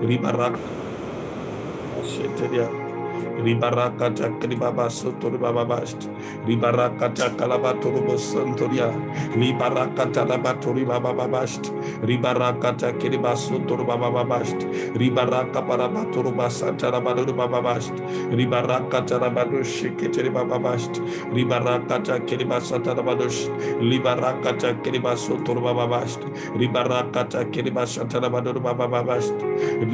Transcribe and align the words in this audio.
Gri 0.00 0.18
de 2.48 2.85
ribaraka 3.44 4.10
cakri 4.14 4.58
baba 4.58 4.90
sotur 4.90 5.38
baba 5.38 5.64
bast 5.64 6.08
ribaraka 6.46 7.12
cakalaba 7.14 7.72
turubo 7.80 8.16
santoria 8.18 8.90
ribaraka 9.36 10.06
calaba 10.12 10.54
turi 10.60 10.84
baba 10.86 11.12
babast 11.12 11.72
ribaraka 12.02 12.72
cakri 12.76 13.18
basotur 13.18 13.86
baba 13.86 14.10
babast 14.10 14.56
ribaraka 14.96 15.60
para 15.66 15.88
baturu 15.88 16.32
basantara 16.32 17.00
baluru 17.00 17.36
baba 17.36 17.60
bast 17.62 17.92
ribaraka 18.30 19.02
calabadu 19.06 19.62
shikitri 19.64 20.32
baba 20.32 20.58
bast 20.58 21.00
ribaraka 21.32 22.00
cakri 22.02 22.44
basantara 22.44 23.02
balush 23.02 23.48
ribaraka 23.80 24.52
cakri 24.58 24.98
basotur 25.02 25.60
baba 25.62 25.86
bast 25.86 26.20
ribaraka 26.56 27.24
cakri 27.28 27.70
basantara 27.70 28.30
baluru 28.30 28.62
baba 28.62 28.88
babast 28.88 29.34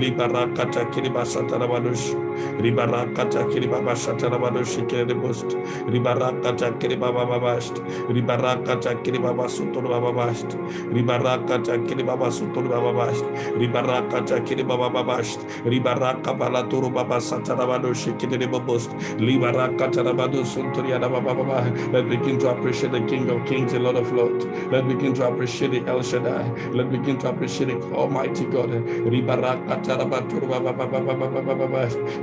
ribaraka 0.00 0.64
cakri 0.72 1.10
basantara 1.10 1.66
balush 1.68 2.14
Ribarakata 2.60 3.44
kiribaba 3.50 3.94
shatarabado 3.94 4.64
shikere 4.64 5.14
bost. 5.20 5.56
Ribarakata 5.88 6.72
kiribaba 6.78 7.26
babast 7.26 7.76
ribarakata 8.10 8.94
kiribaba 9.02 9.48
sutur 9.48 9.82
babast 9.84 10.56
ribarakata 10.92 11.78
kiribaba 11.86 12.30
sutur 12.30 12.64
babast 12.68 13.24
ribarakata 13.58 14.40
kiribaba 14.46 14.90
babast 14.90 15.40
ribaraka 15.64 16.34
balaturu 16.38 16.92
baba 16.92 17.16
satarabado 17.20 17.92
shikere 17.94 18.46
bost 18.66 18.90
libarakata 19.18 20.02
rabado 20.04 20.44
sunturiada 20.44 21.10
baba 21.10 21.34
baba 21.34 21.70
let's 21.92 22.08
begin 22.08 22.38
to 22.38 22.48
appreciate 22.50 22.92
the 22.92 23.00
king 23.06 23.28
of 23.30 23.44
kings 23.46 23.72
and 23.72 23.84
lord 23.84 23.96
of 23.96 24.12
lords. 24.12 24.44
Let's 24.70 24.86
begin 24.86 25.14
to 25.14 25.28
appreciate 25.28 25.70
the 25.72 25.90
el 25.90 26.02
shaddai. 26.02 26.72
Let's 26.72 26.90
begin 26.90 27.18
to 27.20 27.28
appreciate 27.30 27.68
the 27.68 27.94
almighty 27.94 28.44
god. 28.46 28.70
Ribarakata 28.70 29.98
rabaturu 30.00 30.48
baba 30.48 30.72
baba 30.72 31.00
baba 31.00 31.42
baba 31.42 31.66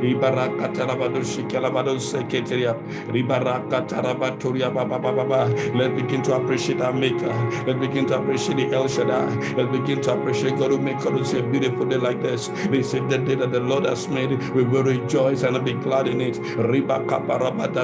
ribarakata 0.01 0.87
Let's 5.75 6.01
begin 6.01 6.21
to 6.23 6.35
appreciate 6.35 6.81
our 6.81 6.93
Maker. 6.93 7.27
Let's 7.65 7.79
begin 7.79 8.07
to 8.07 8.19
appreciate 8.19 8.57
the 8.57 8.75
El 8.75 8.87
Shaddai. 8.87 9.53
Let's 9.55 9.71
begin 9.77 10.01
to 10.01 10.13
appreciate 10.13 10.57
God 10.57 10.71
who 10.71 10.79
make 10.79 10.97
us 10.97 11.33
a 11.33 11.41
beautiful 11.43 11.85
day 11.85 11.97
like 11.97 12.21
this. 12.21 12.47
They 12.69 12.83
said 12.83 13.09
the 13.09 13.17
day 13.17 13.35
that 13.35 13.51
the 13.51 13.59
Lord 13.59 13.85
has 13.85 14.07
made, 14.07 14.31
we 14.53 14.63
will 14.63 14.83
rejoice 14.83 15.43
and 15.43 15.63
be 15.63 15.73
glad 15.73 16.07
in 16.07 16.21
it. 16.21 16.35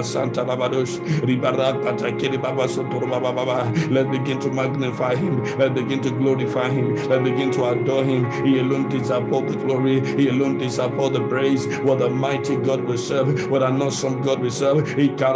Santa 0.05 0.43
Labadush, 0.43 0.99
Ribaraka 1.21 1.97
Takiri 1.97 2.41
Baba 2.41 2.63
Soturba 2.67 3.21
Baba. 3.21 3.71
Let's 3.89 4.09
begin 4.09 4.39
to 4.41 4.49
magnify 4.51 5.15
Him. 5.15 5.43
Let's 5.57 5.73
begin 5.73 6.01
to 6.01 6.11
glorify 6.11 6.69
Him. 6.69 6.95
Let's 7.07 7.23
begin 7.23 7.51
to 7.51 7.65
adore 7.65 8.03
Him. 8.03 8.29
He 8.45 8.59
alone 8.59 8.89
deserves 8.89 9.31
all 9.31 9.41
the 9.41 9.55
glory. 9.57 10.05
He 10.15 10.29
alone 10.29 10.57
deserves 10.57 10.95
all 10.99 11.09
the 11.09 11.27
praise. 11.27 11.67
What 11.79 12.01
a 12.05 12.09
mighty 12.09 12.55
God 12.57 12.85
we 12.85 12.97
serve. 12.97 13.49
What 13.51 13.63
an 13.63 13.81
awesome 13.81 14.21
God 14.21 14.39
we 14.39 14.49
serve. 14.49 14.95
We 14.95 15.09
thank 15.09 15.31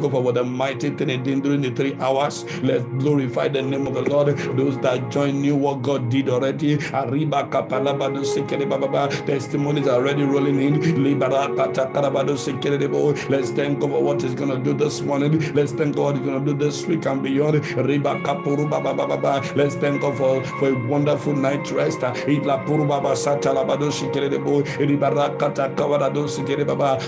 God 0.00 0.10
for 0.12 0.22
what 0.22 0.34
the 0.34 0.44
mighty 0.44 0.90
thing 0.90 1.08
he 1.08 1.16
did 1.16 1.42
during 1.42 1.62
the 1.62 1.70
three 1.70 1.94
hours. 2.00 2.44
Let's 2.62 2.84
glorify 3.02 3.48
the 3.48 3.62
name 3.62 3.86
of 3.86 3.94
the 3.94 4.02
Lord. 4.02 4.36
Those 4.56 4.78
that 4.80 5.10
join 5.10 5.40
knew 5.42 5.56
what 5.56 5.82
God 5.82 6.10
did 6.10 6.28
already. 6.28 6.76
Testimonies 9.26 9.88
are 9.88 9.96
already 9.96 10.24
rolling 10.24 10.60
in. 10.60 11.04
Let's 13.30 13.50
thank 13.50 13.80
God 13.80 13.90
for 13.90 14.02
what 14.02 14.22
He's 14.22 14.34
gonna 14.34 14.58
do 14.58 14.74
this 14.74 15.00
morning. 15.02 15.52
Let's 15.54 15.72
thank 15.72 15.96
God 15.96 16.16
He's 16.16 16.26
gonna 16.26 16.44
do 16.44 16.54
this 16.54 16.86
week 16.86 17.06
and 17.06 17.22
beyond. 17.22 17.64
Let's 19.56 19.74
thank 19.76 20.00
God 20.02 20.16
for, 20.16 20.44
for 20.44 20.68
a 20.68 20.74
wonderful 20.88 21.34
night 21.34 21.70
rest. 21.72 22.00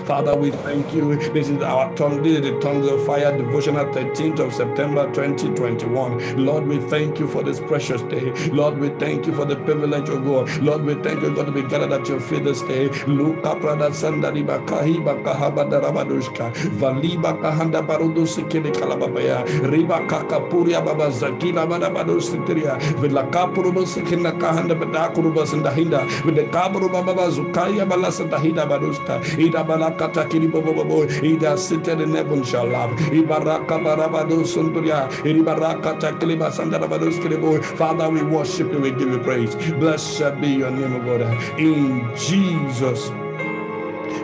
Father, 0.06 0.36
we 0.36 0.50
thank 0.50 0.94
you. 0.94 1.16
This 1.32 1.48
is 1.48 1.62
our 1.62 1.92
tongue. 1.96 2.22
This 2.22 2.38
is 2.38 2.42
the 2.42 2.60
tongues 2.60 2.86
of 2.86 3.04
fire 3.04 3.36
devotional 3.36 3.86
13th 3.86 4.38
of 4.38 4.54
September 4.54 5.06
2021. 5.12 6.44
Lord, 6.44 6.66
we 6.66 6.78
thank 6.88 7.18
you 7.18 7.26
for 7.26 7.42
this 7.42 7.58
precious 7.60 8.02
day. 8.02 8.32
Lord, 8.52 8.78
we 8.78 8.90
thank 8.90 9.26
you 9.26 9.34
for 9.34 9.44
the 9.44 9.56
privilege 9.56 10.08
of 10.08 10.24
God. 10.24 10.48
Lord, 10.58 10.84
we 10.84 10.94
thank 11.02 11.22
you, 11.22 11.34
God, 11.34 11.46
to 11.46 11.52
be 11.52 11.62
gathered 11.62 11.92
at 11.92 12.08
your 12.08 12.20
feet 12.20 12.44
this 12.44 12.62
day. 12.62 12.88
Luka 13.06 13.56
prada 13.56 13.90
sandari 13.90 14.44
bakahi 14.44 15.02
bakahaba 15.02 15.68
darabadushka. 15.68 16.52
Valiba 16.78 17.34
kahanda 17.42 17.82
barudu 17.84 18.26
sikini 18.26 18.70
kalababaya. 18.72 19.44
Riba 19.70 20.06
kakapuria 20.08 20.84
baba 20.84 21.10
zakila 21.10 21.66
badabadu 21.66 22.20
sitiria. 22.20 22.78
Vila 23.00 23.24
kapuruba 23.24 23.84
sikina 23.86 24.32
kahanda 24.38 24.74
badakuruba 24.74 25.44
sandahinda. 25.46 26.24
With 26.24 26.36
the 26.36 26.44
kaburu 26.44 26.90
baba 26.92 27.14
zukaya 27.56 27.86
balasa 27.88 28.24
tahida 28.28 28.66
barusta 28.68 29.16
ida 29.38 29.64
balakata 29.64 30.28
kiribobobo 30.28 31.08
ida 31.24 31.56
seated 31.56 32.02
in 32.02 32.14
heaven 32.14 32.44
shall 32.44 32.68
love 32.68 32.92
ibaraka 33.10 33.78
barabado 33.80 34.44
sunduria 34.44 35.08
ibarakata 35.24 36.12
kiliba 36.20 36.52
sandarabadus 36.52 37.18
kiribo 37.18 37.62
Father 37.78 38.10
we 38.10 38.22
worship 38.22 38.70
you 38.72 38.80
we 38.80 38.90
give 38.90 39.08
you 39.10 39.18
praise. 39.20 39.54
Blessed 39.80 40.38
be 40.40 40.48
your 40.48 40.70
name 40.70 40.96
O 40.96 41.00
God. 41.00 41.22
In 41.58 42.04
Jesus 42.14 43.10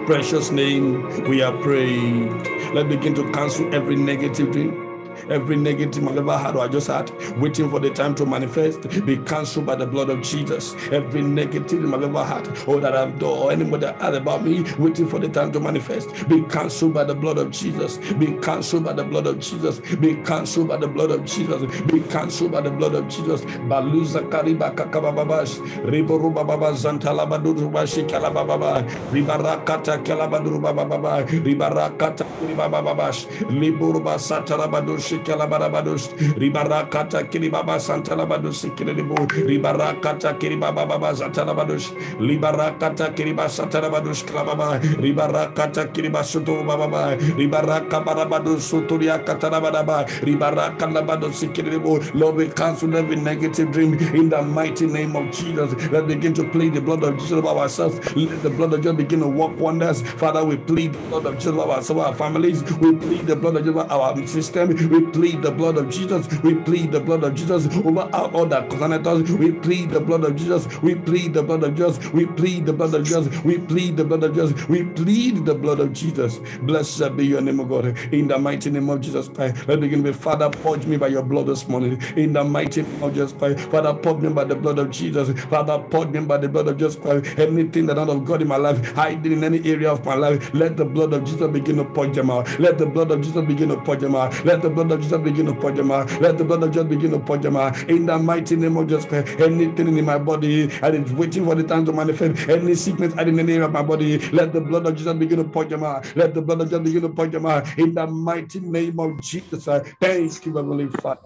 precious 0.05 0.51
name 0.51 1.01
we 1.27 1.41
are 1.41 1.57
prayed. 1.63 2.29
Let's 2.75 2.89
begin 2.89 3.15
to 3.15 3.31
cancel 3.33 3.73
every 3.75 3.97
negative 3.97 4.53
dream 4.53 4.82
Every 5.31 5.57
negative 5.57 6.07
I've 6.07 6.17
ever 6.17 6.37
had 6.39 6.57
I 6.57 6.69
just 6.69 6.89
had, 6.89 7.11
waiting 7.39 7.71
for 7.71 7.81
the 7.81 7.91
time 7.91 8.15
to 8.17 8.27
manifest, 8.27 8.83
be 9.07 9.17
cancelled 9.19 9.67
by 9.67 9.77
the 9.77 9.87
blood 9.87 10.11
of 10.11 10.23
Jesus. 10.23 10.75
Every 10.91 11.23
negative 11.23 11.93
I've 11.93 12.03
ever 12.03 12.25
had 12.25 12.49
or 12.67 12.81
that 12.81 12.95
I've 12.97 13.19
done 13.19 13.39
or 13.39 13.53
anybody 13.53 13.87
had 13.87 14.15
about 14.15 14.45
me, 14.45 14.65
waiting 14.79 15.09
for 15.09 15.19
the 15.19 15.29
time 15.29 15.53
to 15.53 15.61
manifest, 15.61 16.29
be 16.29 16.43
cancelled 16.43 16.95
by 16.95 17.05
the 17.05 17.15
blood 17.15 17.39
of 17.39 17.51
Jesus. 17.51 17.99
Be 18.15 18.33
cancelled 18.43 18.85
by 18.85 18.93
the 18.95 19.05
blood 19.05 19.27
of 19.27 19.39
Jesus. 19.41 19.81
Be 19.97 20.15
cancelled 20.23 20.69
by 20.69 20.77
the 20.77 20.89
blood 20.89 21.11
of 21.11 21.25
Jesus. 21.25 21.83
Be 21.83 22.01
cancelled 22.03 22.53
by 22.53 22.61
the 22.61 22.71
blood 22.71 22.95
of 22.95 23.09
Jesus. 23.09 23.43
Baluza 23.69 24.23
kariba 24.29 24.75
kakabababash. 24.75 25.59
Riboruba 25.85 26.47
baba 26.47 26.73
zantala 26.73 27.27
badurubashi 27.29 28.09
kalababa. 28.09 28.83
Ribarakata 29.13 30.03
kalabaduru 30.05 30.61
baba. 30.61 31.25
Ribarakata 31.27 32.25
ribababash. 32.47 33.27
Liburuba 33.51 34.17
satarabadush 34.19 35.12
shikalabarabados 35.13 36.09
ribarakata 36.41 37.29
kiribaba 37.29 37.77
santalabados 37.81 38.65
kirebo 38.77 39.17
ribarakata 39.45 40.35
kiribaba 40.41 40.87
baba 40.89 41.13
santalabados 41.15 41.93
libarakata 42.21 43.13
kiriba 43.15 43.49
santalabados 43.49 44.25
klababa 44.25 44.81
ribarakata 45.05 45.93
kiriba 45.93 46.25
sutu 46.25 46.65
baba 46.65 47.17
ribaraka 47.37 48.01
barabados 48.01 48.65
suturia 48.71 49.19
katarababa 49.19 50.07
ribaraka 50.25 50.87
labados 50.87 51.45
kirebo 51.53 52.01
Lord 52.15 52.37
we 52.37 52.49
cancel 52.49 52.97
every 52.97 53.17
negative 53.17 53.73
dream 53.73 53.95
in 54.15 54.29
the 54.29 54.43
mighty 54.43 54.87
name 54.87 55.17
of 55.17 55.31
Jesus. 55.33 55.73
Let's 55.91 56.07
begin 56.07 56.35
to 56.35 56.45
plead 56.45 56.75
the 56.75 56.81
blood 56.81 57.03
of 57.03 57.19
Jesus 57.19 57.39
about 57.39 57.57
ourselves. 57.57 57.99
Let 58.17 58.43
the 58.43 58.51
blood 58.51 58.73
of 58.73 58.81
Jesus 58.83 58.97
begin 58.97 59.21
to 59.21 59.29
work 59.29 59.59
wonders. 59.59 60.03
Father 60.03 60.45
we 60.45 60.57
plead 60.57 60.95
the 60.95 60.99
blood 61.09 61.27
of 61.27 61.35
Jesus 61.35 61.53
about 61.53 61.91
our 61.91 62.15
families. 62.15 62.63
We 62.79 62.95
plead 62.97 63.27
the 63.27 63.37
blood 63.37 63.57
of 63.57 63.65
Jesus 63.65 63.83
about 63.83 63.91
our 63.91 64.27
system. 64.27 64.69
We 64.91 65.02
plead 65.03 65.43
the 65.43 65.51
blood 65.51 65.77
of 65.77 65.91
Jesus. 65.91 66.27
We 66.43 66.55
plead 66.55 66.93
the 66.93 67.01
blood 67.01 67.25
of 67.25 67.35
Jesus 67.35 67.67
over 67.85 68.09
all 68.13 68.47
that 68.47 68.71
concerned. 68.71 69.29
We 69.39 69.53
plead 69.53 69.91
the 69.91 70.01
blood 70.01 70.25
of 70.25 70.37
Jesus. 70.37 70.67
We 70.83 70.95
plead 70.95 71.35
the 71.35 71.43
blood 71.43 71.63
of 71.65 71.75
Jesus. 71.75 72.13
We 72.13 72.27
plead 72.27 72.67
the 72.67 72.73
blood 72.73 72.95
of 72.95 73.05
Jesus. 73.05 73.45
We 73.45 73.59
plead 73.59 73.97
the 73.97 74.05
blood 74.05 74.25
of 74.25 74.35
Jesus. 74.35 74.69
We 74.69 74.85
plead 74.85 75.45
the 75.45 75.55
blood 75.55 75.81
of 75.81 75.93
Jesus. 75.93 76.41
Blessed 76.63 77.17
be 77.17 77.27
your 77.27 77.41
name, 77.41 77.61
O 77.61 77.65
God. 77.65 77.97
In 78.13 78.29
the 78.29 78.39
mighty 78.39 78.71
name 78.71 78.89
of 78.91 79.01
Jesus 79.01 79.29
Christ. 79.29 79.69
Let's 79.69 79.81
begin 79.81 80.03
with 80.03 80.17
Father, 80.17 80.51
purge 80.51 80.87
me 80.87 80.97
by 80.97 81.09
your 81.09 81.23
blood 81.23 81.47
this 81.47 81.69
morning. 81.69 82.01
In 82.17 82.33
the 82.33 82.45
mighty 82.45 82.83
name 82.83 83.03
of 83.03 83.15
Jesus 83.15 83.33
Christ. 83.33 83.61
Father, 83.71 83.95
purge 83.95 84.23
me 84.23 84.29
by 84.31 84.45
the 84.45 84.55
blood 84.55 84.79
of 84.79 84.91
Jesus. 84.91 85.39
Father, 85.45 85.79
purge 85.79 86.09
me 86.09 86.21
by 86.21 86.39
the 86.39 86.49
blood 86.49 86.69
of 86.69 86.77
Jesus 86.77 86.97
Christ. 86.97 87.39
Anything 87.39 87.87
that 87.87 87.97
not 87.97 88.09
of 88.09 88.25
God 88.25 88.43
in 88.43 88.49
my 88.49 88.57
life, 88.57 88.95
hiding 88.95 89.33
in 89.33 89.45
any 89.45 89.59
area 89.69 89.91
of 89.91 90.05
my 90.05 90.15
life, 90.15 90.53
let 90.55 90.77
the 90.77 90.85
blood 90.85 91.13
of 91.13 91.25
Jesus 91.25 91.51
begin 91.51 91.77
to 91.77 91.85
purge 91.85 92.15
them 92.15 92.31
out. 92.31 92.49
Let 92.59 92.79
the 92.79 92.87
blood 92.87 93.11
of 93.11 93.21
Jesus 93.23 93.45
begin 93.47 93.71
to 93.71 93.77
purge 93.79 94.01
them 94.01 94.15
out. 94.15 94.45
Let 94.45 94.63
the 94.63 94.71
blood 94.71 94.92
of 94.93 95.01
Jesus 95.01 95.21
begin 95.21 95.47
to 95.47 95.55
purge 95.55 95.77
them 95.77 95.91
out. 95.91 96.09
Let 96.21 96.39
the 96.39 96.45
blood 96.45 96.63
of 96.63 96.71
Jesus 96.71 96.89
begin 96.89 97.11
to 97.11 97.19
purge 97.19 97.43
them 97.43 97.57
out. 97.57 97.77
In 97.89 98.07
the 98.07 98.19
mighty 98.19 98.55
name 98.57 98.77
of 98.77 98.87
Jesus 98.89 99.05
Christ, 99.05 99.41
anything 99.41 99.97
in 99.99 100.05
my 100.05 100.19
body 100.19 100.67
that 100.67 100.95
is 100.95 101.13
waiting 101.13 101.45
for 101.45 101.55
the 101.55 101.65
time 101.65 101.85
to 101.87 101.93
manifest, 101.93 102.49
any 102.49 102.75
sickness 102.75 103.15
in 103.15 103.37
the 103.37 103.43
name 103.43 103.63
of 103.63 103.73
my 103.73 103.83
body, 103.83 104.19
let 104.31 104.53
the 104.53 104.61
blood 104.61 104.87
of 104.87 104.95
Jesus 104.97 105.15
begin 105.15 105.39
to 105.39 105.45
purge 105.45 105.71
them 105.71 105.83
out. 105.83 106.07
Let 106.15 106.35
the 106.35 106.43
blood 106.43 106.61
of 106.61 106.71
Jesus 106.71 106.85
begin 106.85 107.03
to 107.03 107.09
purge 107.09 107.33
them 107.33 107.47
out. 107.47 107.67
In 107.79 107.95
the 107.95 108.07
mighty 108.07 108.61
name 108.61 109.01
of 109.01 109.21
Jesus, 109.23 109.67
I 109.67 109.81
thank 110.01 110.47
you, 110.47 110.57
Heavenly 110.57 110.89
Father. 110.89 111.21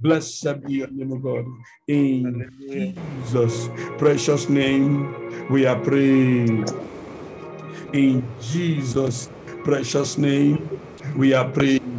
Blessed 0.00 0.64
be 0.64 0.74
your 0.74 0.88
name, 0.88 1.12
of 1.12 1.22
God. 1.22 1.44
In 1.86 2.50
Jesus' 2.58 3.68
precious 3.98 4.48
name, 4.48 5.48
we 5.50 5.66
are 5.66 5.78
praying. 5.78 6.66
In 7.92 8.24
Jesus' 8.40 9.28
precious 9.64 10.16
name, 10.16 10.68
we 11.16 11.34
are 11.34 11.48
praying. 11.48 11.89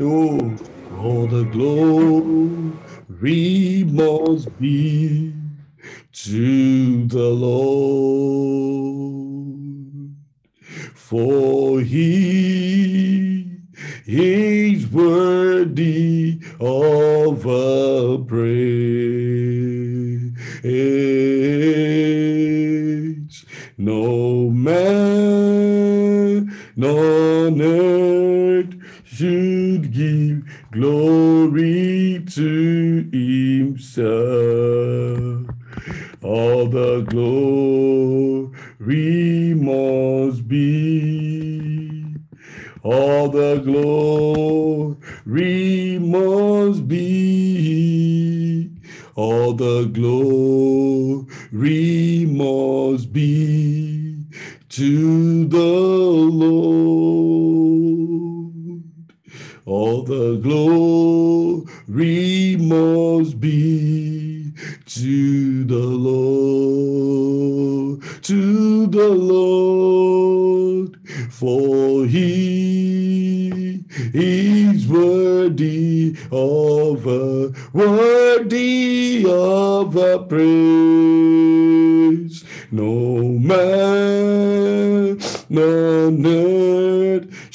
Oh, 0.00 0.56
all 0.98 1.26
the 1.26 1.44
glory 1.44 2.72
must 3.84 4.58
be 4.58 5.34
to 6.12 7.06
the 7.06 7.28
Lord, 7.28 7.52
for 10.94 11.80
he 11.80 13.58
is 14.06 14.86
worthy 14.88 16.40
of 16.58 17.44
a 17.44 18.18
praise. 18.26 18.64
No 23.76 24.48
man 24.48 24.82
on 26.78 27.60
earth 27.60 28.74
should 29.04 29.51
glory 30.72 32.24
to 32.30 33.08
himself. 33.12 34.02
All 36.22 36.66
the 36.66 37.02
glory 37.02 38.54
must 39.54 40.48
be, 40.48 42.16
all 42.82 43.28
the 43.28 43.58
glory 43.58 44.96
must 45.98 46.88
be, 46.88 48.70
all 49.14 49.52
the 49.52 49.84
glory 49.92 51.26
must 52.26 53.12
be 53.12 54.24
to 54.70 55.44
the 55.48 55.58
Lord. 55.58 57.01
All 59.64 60.02
the 60.02 60.38
glory 60.38 61.66
must 62.56 63.38
be 63.38 64.52
to 64.86 65.64
the 65.64 65.76
Lord, 65.78 67.22
to 68.22 68.86
the 68.88 69.08
Lord, 69.08 70.98
for 71.30 72.06
he 72.06 73.84
is 74.12 74.88
worthy 74.88 76.16
of 76.32 77.06
a 77.06 77.52
worthy 77.72 79.24
of 79.24 79.94
a 79.94 80.18
praise. 80.24 80.42
No 82.72 83.22
man 83.22 84.62
no, 85.48 85.60
earth 85.60 86.51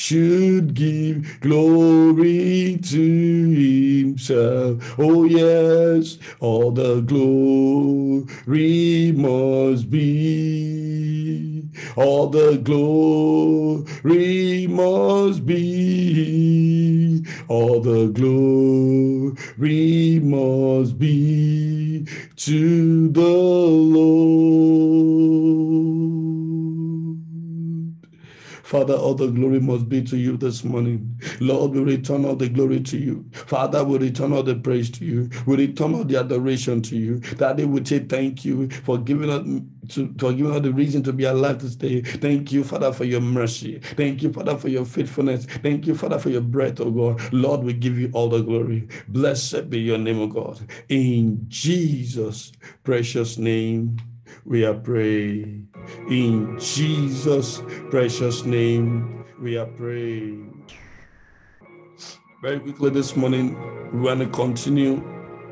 should 0.07 0.73
give 0.73 1.41
glory 1.41 2.79
to 2.81 3.49
himself. 3.51 4.95
Oh, 4.97 5.25
yes, 5.25 6.17
all 6.39 6.71
the 6.71 7.01
glory 7.01 8.25
must 9.11 9.89
be, 9.91 11.61
all 11.97 12.29
the 12.29 12.55
glory 12.59 13.85
must 14.67 15.45
be, 15.45 17.25
all 17.49 17.81
the 17.81 18.07
glory 18.07 19.35
must 20.23 20.97
be 20.97 22.07
to 22.37 23.09
the 23.09 23.21
Lord. 23.21 24.56
Father, 28.67 28.95
all 28.95 29.13
the 29.13 29.27
glory 29.27 29.61
must 29.61 29.87
be 29.87 30.01
to 30.03 30.17
you 30.17 30.35
this 30.35 30.65
morning. 30.65 31.17
Lord, 31.39 31.71
we 31.71 31.79
return 31.79 32.25
all 32.25 32.35
the 32.35 32.49
glory 32.49 32.81
to 32.81 32.97
you. 32.97 33.23
Father, 33.31 33.81
we 33.81 33.97
return 33.97 34.33
all 34.33 34.43
the 34.43 34.55
praise 34.55 34.89
to 34.91 35.05
you. 35.05 35.29
We 35.45 35.55
return 35.55 35.95
all 35.95 36.03
the 36.03 36.17
adoration 36.17 36.81
to 36.81 36.97
you. 36.97 37.19
That 37.37 37.55
they 37.55 37.63
would 37.63 37.87
say 37.87 37.99
thank 37.99 38.43
you 38.43 38.69
for 38.69 38.97
giving 38.97 39.29
us 39.29 39.93
to, 39.95 40.13
for 40.19 40.33
giving 40.33 40.51
us 40.51 40.63
the 40.63 40.73
reason 40.73 41.01
to 41.03 41.13
be 41.13 41.23
alive 41.23 41.61
this 41.61 41.77
day. 41.77 42.01
Thank 42.01 42.51
you, 42.51 42.65
Father, 42.65 42.91
for 42.91 43.05
your 43.05 43.21
mercy. 43.21 43.79
Thank 43.79 44.21
you, 44.21 44.33
Father, 44.33 44.57
for 44.57 44.67
your 44.67 44.83
faithfulness. 44.83 45.45
Thank 45.45 45.87
you, 45.87 45.95
Father, 45.95 46.19
for 46.19 46.29
your 46.29 46.41
breath, 46.41 46.81
oh 46.81 46.91
God. 46.91 47.21
Lord, 47.31 47.63
we 47.63 47.71
give 47.71 47.97
you 47.97 48.09
all 48.11 48.27
the 48.27 48.41
glory. 48.41 48.89
Blessed 49.07 49.69
be 49.69 49.79
your 49.79 49.97
name, 49.97 50.19
oh 50.19 50.27
God. 50.27 50.59
In 50.89 51.45
Jesus' 51.47 52.51
precious 52.83 53.37
name, 53.37 53.97
we 54.43 54.65
are 54.65 54.73
praying. 54.73 55.69
In 56.09 56.59
Jesus' 56.59 57.61
precious 57.89 58.45
name, 58.45 59.25
we 59.39 59.57
are 59.57 59.65
praying. 59.65 60.65
Very 62.41 62.59
quickly 62.59 62.89
this 62.89 63.15
morning, 63.15 63.55
we 63.91 64.01
want 64.01 64.19
to 64.19 64.27
continue 64.27 65.03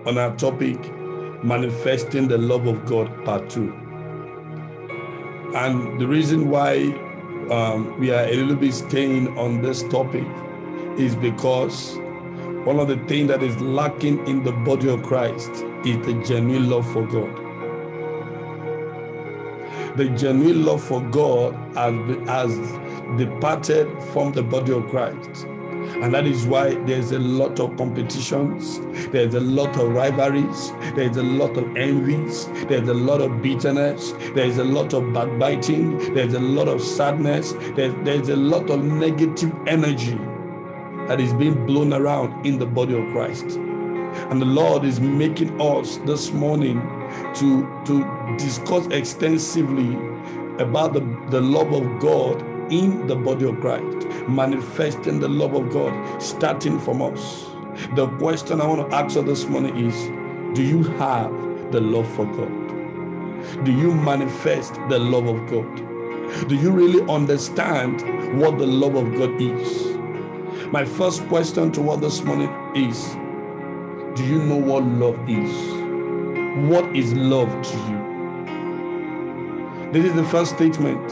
on 0.06 0.18
our 0.18 0.36
topic, 0.38 0.78
Manifesting 1.44 2.28
the 2.28 2.38
Love 2.38 2.68
of 2.68 2.86
God, 2.86 3.26
Part 3.26 3.50
2. 3.50 3.74
And 5.56 6.00
the 6.00 6.08
reason 6.08 6.50
why 6.50 6.78
um, 7.52 8.00
we 8.00 8.12
are 8.12 8.26
a 8.26 8.36
little 8.36 8.56
bit 8.56 8.74
staying 8.74 9.38
on 9.38 9.62
this 9.62 9.84
topic 9.84 10.28
is 10.98 11.16
because 11.16 11.98
one 12.66 12.80
of 12.80 12.88
the 12.88 12.98
things 13.08 13.28
that 13.28 13.44
is 13.44 13.60
lacking 13.62 14.26
in 14.28 14.44
the 14.44 14.52
body 14.52 14.90
of 14.90 15.04
Christ 15.04 15.52
is 15.86 16.04
the 16.06 16.22
genuine 16.26 16.70
love 16.70 16.92
for 16.92 17.06
God 17.06 17.45
the 19.96 20.10
genuine 20.10 20.66
love 20.66 20.84
for 20.84 21.02
God 21.02 21.54
has, 21.76 22.28
has 22.28 23.18
departed 23.18 23.88
from 24.12 24.34
the 24.34 24.44
body 24.44 24.74
of 24.74 24.88
Christ. 24.90 25.46
And 25.86 26.14
that 26.14 26.26
is 26.26 26.46
why 26.46 26.74
there's 26.86 27.12
a 27.12 27.20
lot 27.20 27.60
of 27.60 27.78
competitions, 27.78 28.80
there's 29.12 29.36
a 29.36 29.40
lot 29.40 29.78
of 29.78 29.90
rivalries, 29.90 30.72
there's 30.96 31.16
a 31.18 31.24
lot 31.24 31.56
of 31.58 31.78
envies, 31.78 32.48
there's 32.68 32.90
a 32.90 32.94
lot 32.94 33.22
of 33.22 33.42
bitterness, 33.42 34.12
there's 34.34 34.58
a 34.58 34.64
lot 34.64 34.94
of 34.94 35.14
backbiting, 35.14 36.14
there's 36.14 36.34
a 36.34 36.40
lot 36.40 36.68
of 36.68 36.82
sadness, 36.82 37.54
there's, 37.76 37.94
there's 38.04 38.30
a 38.30 38.36
lot 38.36 38.70
of 38.70 38.84
negative 38.84 39.54
energy 39.68 40.18
that 41.08 41.22
is 41.22 41.34
being 41.34 41.66
blown 41.66 41.94
around 41.94 42.46
in 42.46 42.58
the 42.58 42.66
body 42.66 42.96
of 42.96 43.08
Christ. 43.12 43.60
And 44.30 44.42
the 44.42 44.46
Lord 44.46 44.84
is 44.84 45.00
making 45.00 45.60
us 45.62 45.98
this 45.98 46.32
morning 46.32 46.80
to, 47.36 47.84
to 47.86 48.36
discuss 48.38 48.88
extensively 48.88 49.96
about 50.60 50.94
the, 50.94 51.02
the 51.30 51.42
love 51.42 51.74
of 51.74 52.00
God 52.00 52.42
in 52.72 53.08
the 53.08 53.16
body 53.16 53.46
of 53.46 53.60
Christ, 53.60 54.08
manifesting 54.28 55.20
the 55.20 55.28
love 55.28 55.54
of 55.54 55.72
God 55.72 56.22
starting 56.22 56.80
from 56.80 57.02
us. 57.02 57.46
The 57.96 58.08
question 58.18 58.62
I 58.62 58.68
want 58.68 58.90
to 58.90 58.96
ask 58.96 59.16
you 59.16 59.24
this 59.24 59.46
morning 59.46 59.78
is 59.78 59.96
Do 60.56 60.64
you 60.64 60.84
have 60.84 61.32
the 61.72 61.82
love 61.82 62.10
for 62.16 62.26
God? 62.26 63.64
Do 63.66 63.72
you 63.72 63.94
manifest 63.94 64.76
the 64.90 64.98
love 64.98 65.28
of 65.28 65.50
God? 65.50 66.48
Do 66.48 66.56
you 66.56 66.72
really 66.72 67.08
understand 67.12 68.40
what 68.40 68.58
the 68.58 68.66
love 68.66 68.96
of 68.96 69.14
God 69.14 69.40
is? 69.40 69.96
My 70.72 70.84
first 70.84 71.28
question 71.28 71.72
to 71.74 71.82
what 71.82 72.02
this 72.02 72.24
morning 72.24 72.50
is 72.76 73.16
Do 74.16 74.24
you 74.24 74.42
know 74.42 74.56
what 74.56 74.86
love 74.86 75.20
is? 75.30 75.52
What 76.70 76.96
is 76.96 77.14
love 77.14 77.50
to 77.50 77.78
you? 77.90 78.00
This 79.92 80.06
is 80.06 80.14
the 80.14 80.24
first 80.24 80.56
statement. 80.56 81.06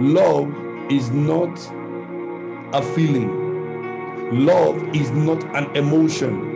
Love 0.00 0.50
is 0.90 1.10
not 1.10 1.54
a 2.72 2.82
feeling, 2.94 4.46
love 4.46 4.82
is 4.96 5.10
not 5.10 5.44
an 5.54 5.76
emotion. 5.76 6.48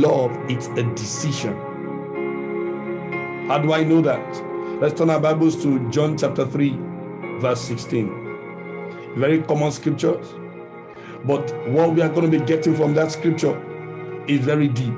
Love 0.00 0.30
is 0.48 0.68
a 0.78 0.84
decision. 0.94 1.56
How 3.48 3.58
do 3.58 3.72
I 3.72 3.82
know 3.82 4.00
that? 4.00 4.80
Let's 4.80 4.94
turn 4.96 5.10
our 5.10 5.18
Bibles 5.18 5.60
to 5.64 5.90
John 5.90 6.16
chapter 6.16 6.46
3, 6.46 6.78
verse 7.40 7.62
16. 7.62 9.16
Very 9.16 9.42
common 9.42 9.72
scriptures, 9.72 10.34
but 11.24 11.52
what 11.66 11.96
we 11.96 12.00
are 12.00 12.08
going 12.08 12.30
to 12.30 12.38
be 12.38 12.44
getting 12.46 12.76
from 12.76 12.94
that 12.94 13.10
scripture 13.10 13.60
is 14.28 14.40
very 14.40 14.68
deep. 14.68 14.94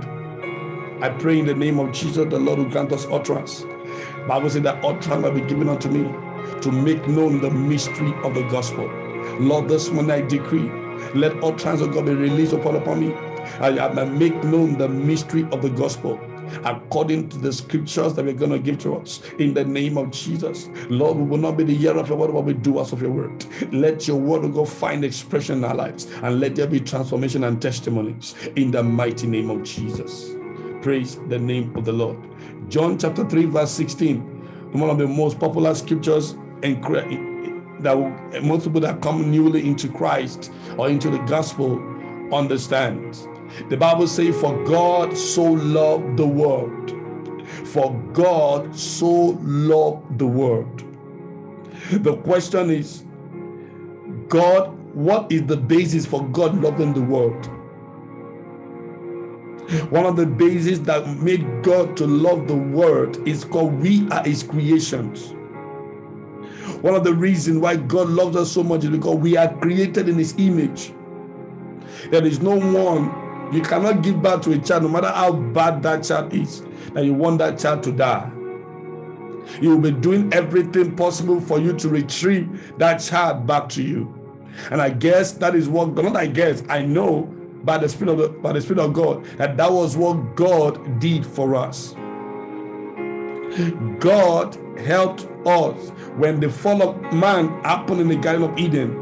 I 1.01 1.15
pray 1.19 1.39
in 1.39 1.47
the 1.47 1.55
name 1.55 1.79
of 1.79 1.93
Jesus, 1.93 2.29
the 2.29 2.39
Lord 2.39 2.59
will 2.59 2.69
grant 2.69 2.93
us 2.93 3.07
utterance. 3.07 3.65
Bible 4.27 4.51
says 4.51 4.63
that 4.63 4.85
utterance 4.85 5.23
will 5.25 5.33
be 5.33 5.41
given 5.43 5.69
unto 5.69 5.89
me 5.89 6.03
to 6.61 6.73
make 6.73 7.07
known 7.09 7.41
the 7.41 7.51
mystery 7.51 8.13
of 8.25 8.35
the 8.35 8.43
gospel. 8.49 8.87
Lord, 9.39 9.69
this 9.69 9.91
morning 9.91 10.11
I 10.11 10.21
decree, 10.23 10.71
let 11.15 11.43
utterance 11.43 11.81
of 11.81 11.93
God 11.93 12.07
be 12.07 12.15
released 12.15 12.53
upon 12.53 12.77
upon 12.77 13.01
me. 13.01 13.15
I, 13.61 13.79
I 13.79 14.05
make 14.05 14.35
known 14.45 14.77
the 14.77 14.89
mystery 14.89 15.47
of 15.53 15.63
the 15.63 15.71
gospel 15.71 16.21
according 16.65 17.29
to 17.31 17.39
the 17.39 17.53
scriptures 17.53 18.15
that 18.15 18.25
we're 18.25 18.35
going 18.35 18.51
to 18.51 18.59
give 18.59 18.79
to 18.79 18.97
us 18.97 19.23
in 19.39 19.55
the 19.55 19.65
name 19.65 19.97
of 19.99 20.11
Jesus. 20.11 20.69
Lord, 20.89 21.17
we 21.17 21.25
will 21.25 21.39
not 21.39 21.57
be 21.57 21.65
the 21.65 21.75
hearer 21.75 21.99
of 21.99 22.09
your 22.09 22.19
word, 22.19 22.33
but 22.33 22.45
we 22.45 22.55
doers 22.55 22.93
of 22.93 23.03
your 23.03 23.11
word. 23.11 23.45
Let 23.73 24.07
your 24.07 24.17
word 24.17 24.45
oh 24.45 24.49
go 24.49 24.65
find 24.65 25.05
expression 25.05 25.59
in 25.59 25.65
our 25.65 25.75
lives 25.75 26.07
and 26.23 26.41
let 26.41 26.57
there 26.57 26.67
be 26.67 26.81
transformation 26.81 27.45
and 27.45 27.61
testimonies 27.61 28.35
in 28.57 28.71
the 28.71 28.83
mighty 28.83 29.27
name 29.27 29.51
of 29.51 29.63
Jesus. 29.63 30.31
Praise 30.83 31.19
the 31.29 31.39
name 31.39 31.75
of 31.77 31.85
the 31.85 31.93
Lord. 31.93 32.19
John 32.69 32.99
chapter 32.99 33.25
3, 33.29 33.47
verse 33.47 33.71
16, 33.73 34.21
one 34.73 34.91
of 34.91 34.99
the 34.99 35.07
most 35.07 35.39
popular 35.39 35.75
scriptures 35.75 36.33
and 36.63 36.83
that 37.81 38.43
most 38.43 38.65
people 38.65 38.81
that 38.81 39.01
come 39.01 39.31
newly 39.31 39.67
into 39.67 39.89
Christ 39.89 40.53
or 40.77 40.89
into 40.89 41.11
the 41.11 41.19
gospel 41.19 41.81
understand. 42.33 43.17
The 43.69 43.77
Bible 43.77 44.07
says, 44.07 44.39
For 44.41 44.63
God 44.65 45.17
so 45.17 45.45
loved 45.45 46.17
the 46.17 46.27
world 46.27 46.89
For 47.65 47.93
God 48.13 48.77
so 48.77 49.39
loved 49.43 50.19
the 50.19 50.27
world. 50.27 50.85
The 51.91 52.17
question 52.19 52.71
is, 52.71 53.05
God, 54.29 54.75
what 54.95 55.31
is 55.33 55.47
the 55.47 55.57
basis 55.57 56.07
for 56.07 56.27
God 56.29 56.61
loving 56.63 56.93
the 56.93 57.03
world? 57.03 57.47
One 59.91 60.07
of 60.07 60.17
the 60.17 60.27
bases 60.27 60.83
that 60.85 61.07
made 61.19 61.63
God 61.63 61.97
to 61.99 62.07
love 62.07 62.49
the 62.49 62.57
world 62.57 63.27
is 63.29 63.45
called 63.45 63.75
we 63.75 64.09
are 64.11 64.25
his 64.25 64.43
creations. 64.43 65.35
One 66.83 66.95
of 66.95 67.05
the 67.05 67.13
reasons 67.15 67.59
why 67.59 67.77
God 67.77 68.09
loves 68.09 68.37
us 68.37 68.53
so 68.53 68.63
much 68.63 68.85
is 68.85 68.91
because 68.91 69.17
we 69.17 69.37
are 69.37 69.55
created 69.59 70.09
in 70.09 70.17
his 70.17 70.35
image. 70.39 70.93
There 72.11 72.25
is 72.25 72.41
no 72.41 72.59
one, 72.59 73.11
you 73.53 73.63
cannot 73.63 74.03
give 74.03 74.23
birth 74.23 74.43
to 74.43 74.53
a 74.53 74.59
child, 74.59 74.83
no 74.83 74.89
matter 74.89 75.09
how 75.09 75.33
bad 75.33 75.83
that 75.83 76.05
child 76.05 76.33
is, 76.35 76.63
that 76.93 77.05
you 77.05 77.15
want 77.15 77.39
that 77.39 77.59
child 77.59 77.83
to 77.85 77.93
die. 77.93 78.31
You 79.61 79.71
will 79.71 79.79
be 79.79 79.93
doing 79.93 80.33
everything 80.33 80.95
possible 80.95 81.41
for 81.41 81.59
you 81.59 81.73
to 81.79 81.89
retrieve 81.89 82.79
that 82.79 82.99
child 82.99 83.47
back 83.47 83.69
to 83.71 83.83
you. 83.83 84.15
And 84.71 84.83
I 84.83 84.91
guess 84.91 85.33
that 85.33 85.55
is 85.55 85.69
what, 85.69 85.95
not 85.95 86.17
I 86.17 86.27
guess, 86.27 86.63
I 86.69 86.83
know 86.83 87.23
by 87.65 87.79
the 87.79 87.89
Spirit 87.89 88.13
of, 88.13 88.19
the, 88.19 88.29
by 88.29 88.53
the 88.53 88.61
Spirit 88.61 88.81
of 88.81 88.93
God 88.93 89.25
that 89.37 89.57
that 89.57 89.73
was 89.73 89.97
what 89.97 90.37
God 90.37 91.01
did 91.01 91.25
for 91.25 91.55
us. 91.55 91.95
God 93.99 94.57
helped 94.79 95.27
us 95.47 95.91
when 96.17 96.39
the 96.41 96.51
fall 96.51 96.83
of 96.83 97.13
man 97.13 97.49
happened 97.65 98.01
in 98.01 98.09
the 98.09 98.17
Garden 98.17 98.43
of 98.43 98.59
Eden. 98.59 98.95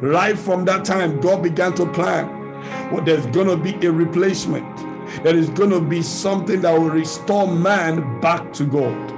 Right 0.00 0.38
from 0.38 0.64
that 0.66 0.84
time, 0.84 1.20
God 1.20 1.42
began 1.42 1.74
to 1.74 1.86
plan 1.86 2.41
well, 2.90 3.04
there's 3.04 3.26
going 3.26 3.48
to 3.48 3.56
be 3.56 3.86
a 3.86 3.92
replacement. 3.92 4.76
There 5.22 5.36
is 5.36 5.50
going 5.50 5.70
to 5.70 5.80
be 5.80 6.02
something 6.02 6.60
that 6.62 6.72
will 6.72 6.90
restore 6.90 7.46
man 7.52 8.20
back 8.20 8.52
to 8.54 8.64
God. 8.64 9.10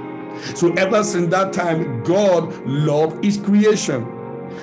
So, 0.55 0.71
ever 0.73 1.03
since 1.03 1.29
that 1.31 1.53
time, 1.53 2.03
God 2.03 2.53
loved 2.65 3.23
his 3.23 3.37
creation. 3.37 4.11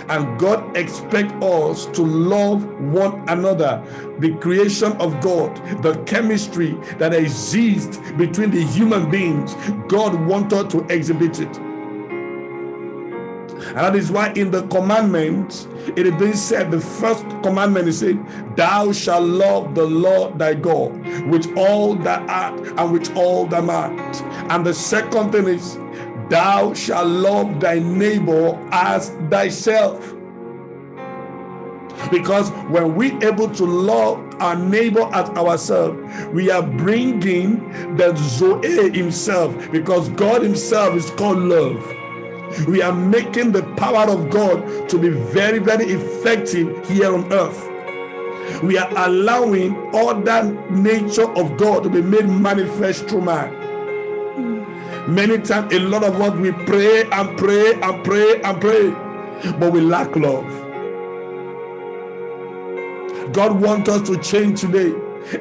And 0.09 0.39
God 0.39 0.77
expects 0.77 1.33
us 1.45 1.87
to 1.87 2.03
love 2.03 2.65
one 2.81 3.29
another. 3.29 3.83
The 4.19 4.35
creation 4.37 4.93
of 4.93 5.21
God, 5.21 5.55
the 5.83 6.03
chemistry 6.05 6.73
that 6.99 7.15
exists 7.15 7.99
between 8.13 8.51
the 8.51 8.65
human 8.65 9.11
beings, 9.11 9.55
God 9.89 10.15
wanted 10.27 10.71
to 10.71 10.87
exhibit 10.87 11.41
it. 11.41 11.72
And 13.73 13.79
that 13.79 13.97
is 13.97 14.13
why 14.13 14.33
in 14.35 14.51
the 14.51 14.67
commandments, 14.67 15.67
it 15.97 16.07
is 16.07 16.15
being 16.17 16.35
said, 16.35 16.71
the 16.71 16.81
first 16.81 17.25
commandment 17.43 17.89
is 17.89 18.01
saying, 18.01 18.27
Thou 18.55 18.93
shalt 18.93 19.25
love 19.25 19.75
the 19.75 19.87
Lord 19.87 20.39
thy 20.39 20.53
God 20.53 20.93
with 21.27 21.57
all 21.57 21.95
thy 21.95 22.21
heart 22.27 22.61
and 22.61 22.93
with 22.93 23.17
all 23.17 23.47
thy 23.47 23.63
might. 23.63 24.23
And 24.51 24.67
the 24.67 24.75
second 24.75 25.33
thing 25.33 25.47
is, 25.47 25.79
Thou 26.29 26.75
shalt 26.75 27.07
love 27.07 27.61
thy 27.61 27.79
neighbor 27.79 28.59
as 28.73 29.09
thyself. 29.31 30.15
Because 32.11 32.51
when 32.69 32.95
we 32.95 33.13
able 33.25 33.49
to 33.55 33.65
love 33.65 34.35
our 34.39 34.57
neighbor 34.57 35.09
as 35.15 35.31
ourselves, 35.31 35.99
we 36.29 36.51
are 36.51 36.63
bringing 36.63 37.97
the 37.97 38.15
Zoe 38.17 38.91
himself, 38.91 39.71
because 39.73 40.11
God 40.11 40.43
himself 40.43 40.95
is 40.95 41.11
called 41.13 41.39
love 41.39 42.02
we 42.67 42.83
are 42.83 42.93
making 42.93 43.53
the 43.53 43.63
power 43.77 44.11
of 44.11 44.31
God 44.31 44.89
to 44.89 44.99
be 44.99 45.09
very, 45.09 45.59
very 45.59 45.87
effective 45.87 46.89
here 46.89 47.13
on 47.15 47.33
earth. 47.33 47.69
We 48.63 48.79
are 48.79 48.91
allowing 49.07 49.77
all 49.95 50.15
that 50.23 50.71
nature 50.71 51.29
of 51.37 51.57
God 51.57 51.85
to 51.85 51.91
be 51.91 52.03
made 52.03 52.29
manifest 52.29 53.09
through 53.09 53.23
man. 53.23 53.59
Many 55.13 55.39
times, 55.39 55.73
a 55.73 55.81
lot 55.81 56.05
of 56.05 56.21
us 56.21 56.39
we 56.39 56.53
pray 56.53 57.05
and 57.11 57.39
pray 57.39 57.75
and 57.75 58.05
pray 58.05 58.41
and 58.43 58.61
pray, 58.61 58.91
but 59.59 59.73
we 59.73 59.81
lack 59.81 60.15
love. 60.15 60.47
God 63.33 63.61
wants 63.61 63.89
us 63.89 64.09
to 64.09 64.17
change 64.19 64.61
today. 64.61 64.93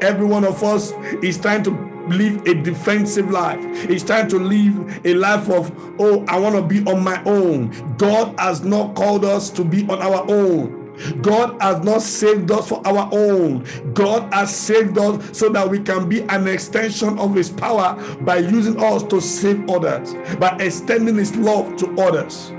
Every 0.02 0.26
one 0.26 0.46
of 0.46 0.64
us 0.64 0.94
is 1.22 1.38
trying 1.38 1.64
to 1.64 1.91
live 2.12 2.46
a 2.48 2.54
defensive 2.54 3.30
life. 3.30 3.60
It's 3.90 4.04
time 4.04 4.28
to 4.30 4.38
live 4.38 5.06
a 5.06 5.14
life 5.14 5.50
of, 5.50 5.72
oh, 6.00 6.26
I 6.28 6.40
want 6.40 6.56
to 6.56 6.62
be 6.62 6.86
on 6.90 7.04
my 7.04 7.22
own. 7.24 7.96
God 7.98 8.40
has 8.40 8.64
not 8.64 8.96
called 8.96 9.26
us 9.26 9.50
to 9.52 9.64
be 9.64 9.84
on 9.84 10.02
our 10.02 10.26
own. 10.30 10.82
God 11.22 11.60
has 11.62 11.84
not 11.84 12.02
saved 12.02 12.52
us 12.52 12.70
for 12.70 12.86
our 12.86 13.10
own. 13.12 13.66
God 13.94 14.32
has 14.34 14.56
saved 14.56 14.98
us 14.98 15.38
so 15.38 15.50
that 15.50 15.68
we 15.68 15.80
can 15.80 16.08
be 16.08 16.22
an 16.24 16.48
extension 16.48 17.18
of 17.18 17.34
His 17.34 17.50
power 17.50 17.96
by 18.22 18.38
using 18.38 18.82
us 18.82 19.04
to 19.04 19.22
save 19.22 19.70
others, 19.70 20.14
by 20.38 20.56
extending 20.60 21.16
His 21.16 21.36
love 21.36 21.76
to 21.78 22.02
others. 22.02 22.52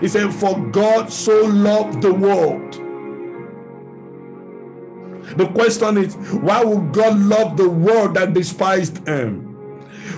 He 0.00 0.08
said, 0.08 0.32
For 0.32 0.58
God 0.70 1.12
so 1.12 1.44
loved 1.46 2.02
the 2.02 2.12
world 2.14 2.80
the 5.36 5.46
question 5.48 5.98
is, 5.98 6.14
why 6.14 6.64
would 6.64 6.92
God 6.92 7.18
love 7.18 7.56
the 7.56 7.68
world 7.68 8.14
that 8.14 8.34
despised 8.34 9.06
him? 9.06 9.44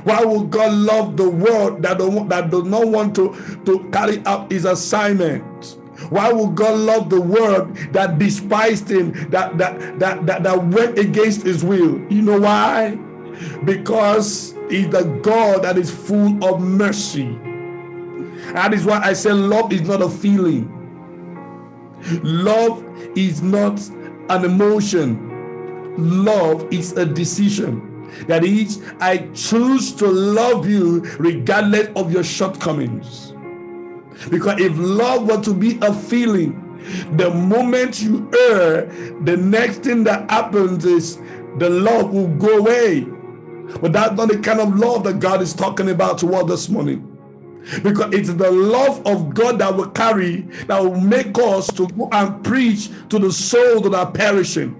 Why 0.04 0.24
would 0.24 0.50
God 0.50 0.72
love 0.72 1.16
the 1.16 1.28
world 1.28 1.82
that, 1.82 1.98
don't, 1.98 2.28
that 2.28 2.50
does 2.50 2.64
not 2.64 2.88
want 2.88 3.14
to, 3.16 3.34
to 3.66 3.88
carry 3.90 4.24
out 4.24 4.50
his 4.50 4.64
assignment? 4.64 5.76
Why 6.08 6.32
would 6.32 6.54
God 6.54 6.78
love 6.78 7.10
the 7.10 7.20
world 7.20 7.76
that 7.92 8.18
despised 8.18 8.90
him, 8.90 9.12
that, 9.30 9.58
that, 9.58 9.98
that, 9.98 10.26
that, 10.26 10.42
that 10.42 10.64
went 10.68 10.98
against 10.98 11.42
his 11.42 11.62
will? 11.62 12.00
You 12.10 12.22
know 12.22 12.40
why? 12.40 12.96
Because 13.64 14.54
he's 14.70 14.88
the 14.88 15.04
God 15.22 15.64
that 15.64 15.76
is 15.76 15.90
full 15.90 16.42
of 16.44 16.60
mercy. 16.60 17.38
That 18.54 18.72
is 18.72 18.86
why 18.86 19.00
I 19.02 19.12
say 19.12 19.32
love 19.32 19.72
is 19.72 19.82
not 19.82 20.00
a 20.00 20.08
feeling. 20.08 20.76
Love 22.22 22.82
is 23.16 23.42
not 23.42 23.78
an 24.30 24.44
emotion. 24.44 25.26
Love 26.24 26.72
is 26.72 26.92
a 26.92 27.04
decision. 27.04 27.86
That 28.26 28.44
is, 28.44 28.82
I 29.00 29.28
choose 29.34 29.92
to 29.94 30.06
love 30.06 30.68
you 30.68 31.00
regardless 31.18 31.88
of 31.96 32.12
your 32.12 32.24
shortcomings. 32.24 33.34
Because 34.30 34.60
if 34.60 34.72
love 34.76 35.28
were 35.28 35.42
to 35.42 35.54
be 35.54 35.78
a 35.82 35.92
feeling, 35.92 36.66
the 37.16 37.30
moment 37.30 38.00
you 38.00 38.30
err, 38.50 38.86
the 39.22 39.36
next 39.36 39.82
thing 39.82 40.04
that 40.04 40.30
happens 40.30 40.84
is 40.84 41.18
the 41.58 41.68
love 41.68 42.12
will 42.12 42.28
go 42.28 42.58
away. 42.58 43.00
But 43.80 43.92
that's 43.92 44.16
not 44.16 44.28
the 44.28 44.38
kind 44.38 44.60
of 44.60 44.76
love 44.76 45.04
that 45.04 45.20
God 45.20 45.42
is 45.42 45.54
talking 45.54 45.90
about 45.90 46.18
toward 46.18 46.48
this 46.48 46.68
morning 46.68 47.09
because 47.82 48.12
it's 48.14 48.32
the 48.34 48.50
love 48.50 49.06
of 49.06 49.34
God 49.34 49.58
that 49.58 49.74
will 49.74 49.90
carry 49.90 50.42
that 50.66 50.82
will 50.82 51.00
make 51.00 51.38
us 51.38 51.68
to 51.74 51.86
go 51.88 52.08
and 52.12 52.42
preach 52.44 52.90
to 53.08 53.18
the 53.18 53.32
souls 53.32 53.82
that 53.82 53.94
are 53.94 54.10
perishing. 54.10 54.76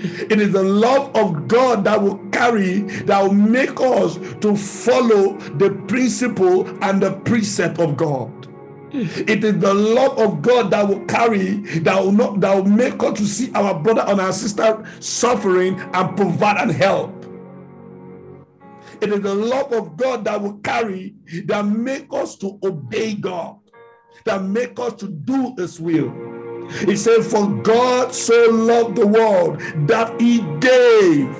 It 0.00 0.40
is 0.40 0.52
the 0.52 0.62
love 0.62 1.14
of 1.16 1.48
God 1.48 1.84
that 1.84 2.00
will 2.00 2.18
carry, 2.30 2.80
that 3.02 3.20
will 3.20 3.32
make 3.32 3.80
us 3.80 4.16
to 4.40 4.56
follow 4.56 5.36
the 5.58 5.70
principle 5.88 6.68
and 6.84 7.02
the 7.02 7.12
precept 7.24 7.80
of 7.80 7.96
God. 7.96 8.32
It 8.92 9.44
is 9.44 9.58
the 9.58 9.74
love 9.74 10.18
of 10.18 10.40
God 10.40 10.70
that 10.70 10.88
will 10.88 11.04
carry, 11.06 11.56
that 11.80 12.02
will 12.02 12.12
not 12.12 12.40
that 12.40 12.54
will 12.54 12.64
make 12.64 13.02
us 13.02 13.18
to 13.18 13.26
see 13.26 13.52
our 13.54 13.78
brother 13.78 14.04
and 14.06 14.20
our 14.20 14.32
sister 14.32 14.86
suffering 15.00 15.78
and 15.92 16.16
provide 16.16 16.58
and 16.58 16.70
help. 16.70 17.17
It 19.00 19.12
is 19.12 19.20
the 19.20 19.34
love 19.34 19.72
of 19.72 19.96
God 19.96 20.24
that 20.24 20.40
will 20.40 20.58
carry, 20.58 21.14
that 21.44 21.64
make 21.64 22.06
us 22.12 22.36
to 22.36 22.58
obey 22.64 23.14
God, 23.14 23.58
that 24.24 24.42
make 24.42 24.78
us 24.80 24.94
to 24.94 25.08
do 25.08 25.54
His 25.56 25.78
will. 25.78 26.12
He 26.84 26.96
said, 26.96 27.22
For 27.22 27.48
God 27.62 28.12
so 28.12 28.50
loved 28.50 28.96
the 28.96 29.06
world 29.06 29.60
that 29.88 30.20
He 30.20 30.40
gave. 30.58 31.36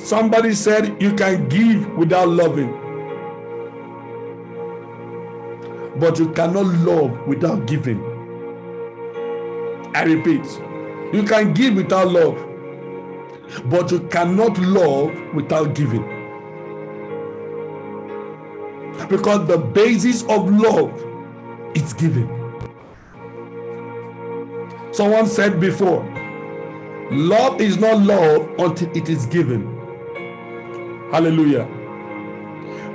Somebody 0.00 0.52
said 0.52 1.00
you 1.00 1.14
can 1.14 1.48
give 1.48 1.88
without 1.96 2.28
loving, 2.28 2.70
but 5.98 6.18
you 6.18 6.28
cannot 6.32 6.66
love 6.84 7.26
without 7.26 7.66
giving. 7.66 8.02
I 9.94 10.02
repeat, 10.04 10.44
you 11.12 11.22
can 11.22 11.52
give 11.52 11.74
without 11.74 12.08
love, 12.08 12.36
but 13.66 13.90
you 13.90 14.00
cannot 14.08 14.58
love 14.58 15.12
without 15.34 15.74
giving. 15.74 16.02
Because 19.08 19.46
the 19.46 19.58
basis 19.58 20.22
of 20.24 20.50
love 20.50 20.90
is 21.74 21.92
giving. 21.92 22.28
Someone 24.92 25.26
said 25.26 25.60
before, 25.60 26.02
love 27.10 27.60
is 27.60 27.78
not 27.78 28.00
love 28.02 28.48
until 28.58 28.94
it 28.96 29.08
is 29.08 29.26
given. 29.26 29.66
Hallelujah. 31.10 31.68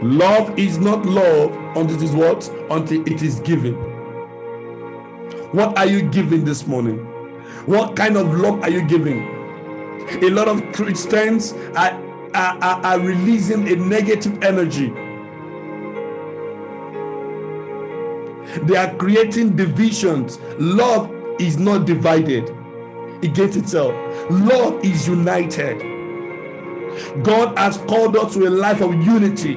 Love 0.02 0.58
is 0.58 0.78
not 0.78 1.06
love 1.06 1.52
until 1.76 1.98
it 1.98 2.04
is 2.04 2.12
what? 2.12 2.48
Until 2.70 3.02
it 3.08 3.22
is 3.22 3.40
given. 3.42 3.74
What 5.52 5.78
are 5.78 5.86
you 5.86 6.02
giving 6.02 6.46
this 6.46 6.68
morning? 6.68 7.17
What 7.68 7.96
kind 7.96 8.18
of 8.18 8.34
love 8.34 8.62
are 8.62 8.70
you 8.70 8.82
giving? 8.88 9.38
a 10.10 10.30
lot 10.30 10.48
of 10.48 10.64
Christians 10.74 11.54
are, 11.76 11.92
are, 12.34 12.58
are, 12.64 13.00
releasing 13.00 13.68
a 13.68 13.76
negative 13.76 14.42
energy. 14.42 14.88
They 18.64 18.78
are 18.78 18.96
creating 18.96 19.56
divisions. 19.56 20.40
Love 20.58 21.14
is 21.40 21.58
not 21.58 21.86
divided 21.86 22.50
against 23.24 23.58
itself, 23.58 23.94
love 24.30 24.84
is 24.84 25.08
united. 25.08 25.80
God 27.24 27.58
has 27.58 27.78
called 27.80 28.16
us 28.16 28.34
to 28.34 28.48
a 28.48 28.50
life 28.50 28.82
of 28.82 28.94
unity, 29.04 29.56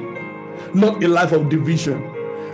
not 0.75 1.03
a 1.03 1.09
life 1.09 1.33
of 1.33 1.49
division, 1.49 2.03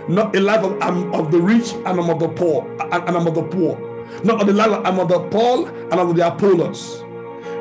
not 0.07 0.35
a 0.35 0.39
life 0.39 0.63
of 0.63 0.81
I'm 0.81 1.13
of 1.13 1.31
the 1.31 1.39
rich 1.39 1.71
and 1.73 1.87
I'm 1.87 2.09
of 2.09 2.19
the 2.19 2.29
poor, 2.29 2.69
and 2.79 3.17
I'm 3.17 3.27
of 3.27 3.35
the 3.35 3.43
poor, 3.43 3.75
not 4.23 4.41
of 4.41 4.47
the 4.47 4.53
life 4.53 4.69
of 4.69 5.07
the 5.07 5.19
Paul 5.29 5.67
and 5.67 5.93
of 5.93 6.15
the 6.15 6.27
Apollos. 6.27 7.03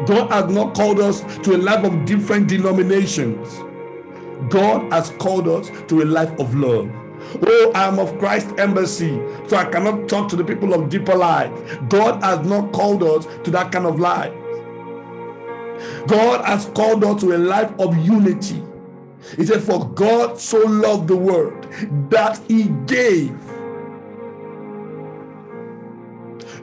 God 0.07 0.31
has 0.31 0.53
not 0.53 0.75
called 0.75 1.01
us 1.01 1.23
to 1.39 1.57
a 1.57 1.59
life 1.59 1.85
of 1.85 2.05
different 2.05 2.49
denominations. 2.49 3.63
God 4.51 4.93
has 4.93 5.11
called 5.11 5.49
us 5.49 5.71
to 5.89 6.03
a 6.03 6.05
life 6.05 6.39
of 6.39 6.55
love. 6.55 6.91
Oh, 7.43 7.73
I 7.75 7.89
am 7.89 7.99
of 7.99 8.19
Christ 8.19 8.49
Embassy, 8.59 9.21
so 9.49 9.57
I 9.57 9.65
cannot 9.65 10.09
talk 10.09 10.29
to 10.29 10.37
the 10.37 10.45
people 10.45 10.75
of 10.75 10.89
deeper 10.89 11.15
life. 11.15 11.51
God 11.89 12.23
has 12.23 12.47
not 12.47 12.73
called 12.73 13.03
us 13.03 13.27
to 13.45 13.51
that 13.51 13.73
kind 13.73 13.87
of 13.87 13.99
life. 13.99 14.33
God 16.07 16.45
has 16.45 16.67
called 16.67 17.05
us 17.05 17.21
to 17.23 17.35
a 17.35 17.39
life 17.39 17.73
of 17.79 17.97
unity. 17.99 18.63
He 19.37 19.45
said, 19.45 19.63
For 19.63 19.89
God 19.91 20.39
so 20.39 20.59
loved 20.59 21.09
the 21.09 21.17
world 21.17 21.65
that 22.11 22.41
he 22.49 22.65
gave. 22.87 23.37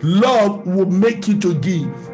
Love 0.04 0.68
will 0.68 0.86
make 0.86 1.28
you 1.30 1.40
to 1.40 1.56
give. 1.56 2.12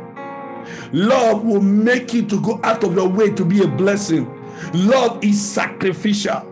Love 0.93 1.43
will 1.43 1.61
make 1.61 2.13
you 2.13 2.23
to 2.27 2.39
go 2.41 2.59
out 2.63 2.83
of 2.83 2.93
your 2.93 3.09
way 3.09 3.31
to 3.31 3.43
be 3.43 3.63
a 3.63 3.67
blessing. 3.67 4.27
Love 4.73 5.23
is 5.23 5.41
sacrificial. 5.41 6.45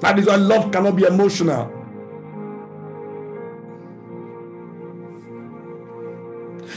That 0.00 0.18
is 0.18 0.26
why 0.26 0.36
love 0.36 0.70
cannot 0.70 0.94
be 0.94 1.04
emotional. 1.04 1.72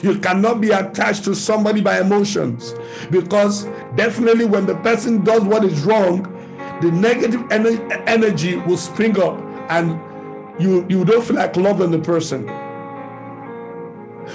You 0.02 0.18
cannot 0.20 0.62
be 0.62 0.72
attached 0.72 1.26
to 1.26 1.36
somebody 1.36 1.82
by 1.82 2.00
emotions 2.00 2.74
because 3.12 3.66
definitely 3.96 4.46
when 4.46 4.66
the 4.66 4.76
person 4.78 5.24
does 5.24 5.44
what 5.44 5.66
is 5.66 5.82
wrong, 5.84 6.24
the 6.82 6.92
negative 6.92 7.44
energy 7.52 8.56
will 8.56 8.78
spring 8.78 9.20
up 9.20 9.38
and 9.70 10.00
you, 10.60 10.86
you 10.90 11.06
don't 11.06 11.24
feel 11.24 11.38
like 11.38 11.56
loving 11.56 11.92
the 11.92 12.00
person. 12.00 12.46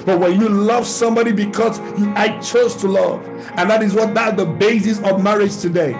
But 0.04 0.18
when 0.18 0.40
you 0.40 0.48
love 0.48 0.86
somebody 0.86 1.32
because 1.32 1.78
you 1.98 2.12
I 2.16 2.38
chose 2.40 2.74
to 2.76 2.88
love, 2.88 3.24
and 3.56 3.70
that 3.70 3.82
is 3.82 3.94
what 3.94 4.14
that's 4.14 4.36
the 4.36 4.44
basis 4.44 5.00
of 5.02 5.22
marriage 5.22 5.56
today. 5.58 5.94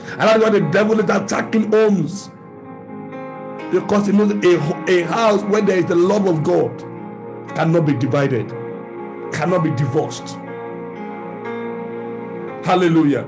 And 0.00 0.20
that's 0.20 0.42
why 0.42 0.50
the 0.50 0.60
devil 0.72 0.98
is 0.98 1.08
attacking 1.10 1.70
homes. 1.70 2.30
Because 3.70 4.06
he 4.06 4.12
knows 4.12 4.32
a, 4.32 4.90
a 4.90 5.02
house 5.02 5.42
where 5.44 5.62
there 5.62 5.78
is 5.78 5.86
the 5.86 5.94
love 5.94 6.26
of 6.26 6.42
God 6.42 6.76
cannot 7.54 7.86
be 7.86 7.94
divided, 7.94 8.48
cannot 9.32 9.62
be 9.62 9.70
divorced. 9.70 10.36
Hallelujah. 12.64 13.26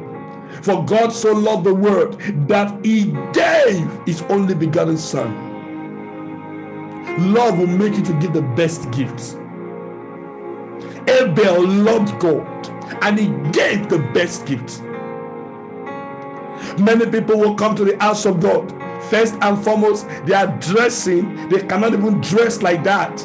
For 0.61 0.85
God 0.85 1.11
so 1.11 1.33
loved 1.33 1.65
the 1.65 1.75
world 1.75 2.21
that 2.49 2.85
he 2.85 3.07
gave 3.33 3.89
his 4.07 4.23
only 4.23 4.55
begotten 4.55 4.99
Son. 4.99 5.51
Love 7.33 7.59
will 7.59 7.67
make 7.67 7.95
you 7.95 8.03
to 8.03 8.13
give 8.15 8.33
the 8.33 8.43
best 8.43 8.91
gifts. 8.91 9.37
Abel 11.09 11.67
loved 11.67 12.19
God 12.21 12.47
and 13.03 13.19
he 13.19 13.27
gave 13.51 13.89
the 13.89 13.99
best 14.15 14.47
gifts. 14.47 14.81
Many 16.79 17.07
people 17.07 17.39
will 17.39 17.55
come 17.55 17.75
to 17.77 17.85
the 17.85 17.99
house 17.99 18.25
of 18.25 18.41
God. 18.41 18.71
First 19.11 19.35
and 19.43 19.63
foremost, 19.63 20.07
they 20.27 20.35
are 20.35 20.57
dressing, 20.59 21.49
they 21.49 21.61
cannot 21.67 21.93
even 21.93 22.21
dress 22.21 22.63
like 22.63 22.85
that 22.85 23.17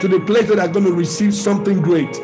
to 0.00 0.08
the 0.08 0.20
place 0.20 0.48
that 0.48 0.56
they're 0.56 0.68
going 0.68 0.86
to 0.86 0.92
receive 0.92 1.34
something 1.34 1.80
great. 1.80 2.14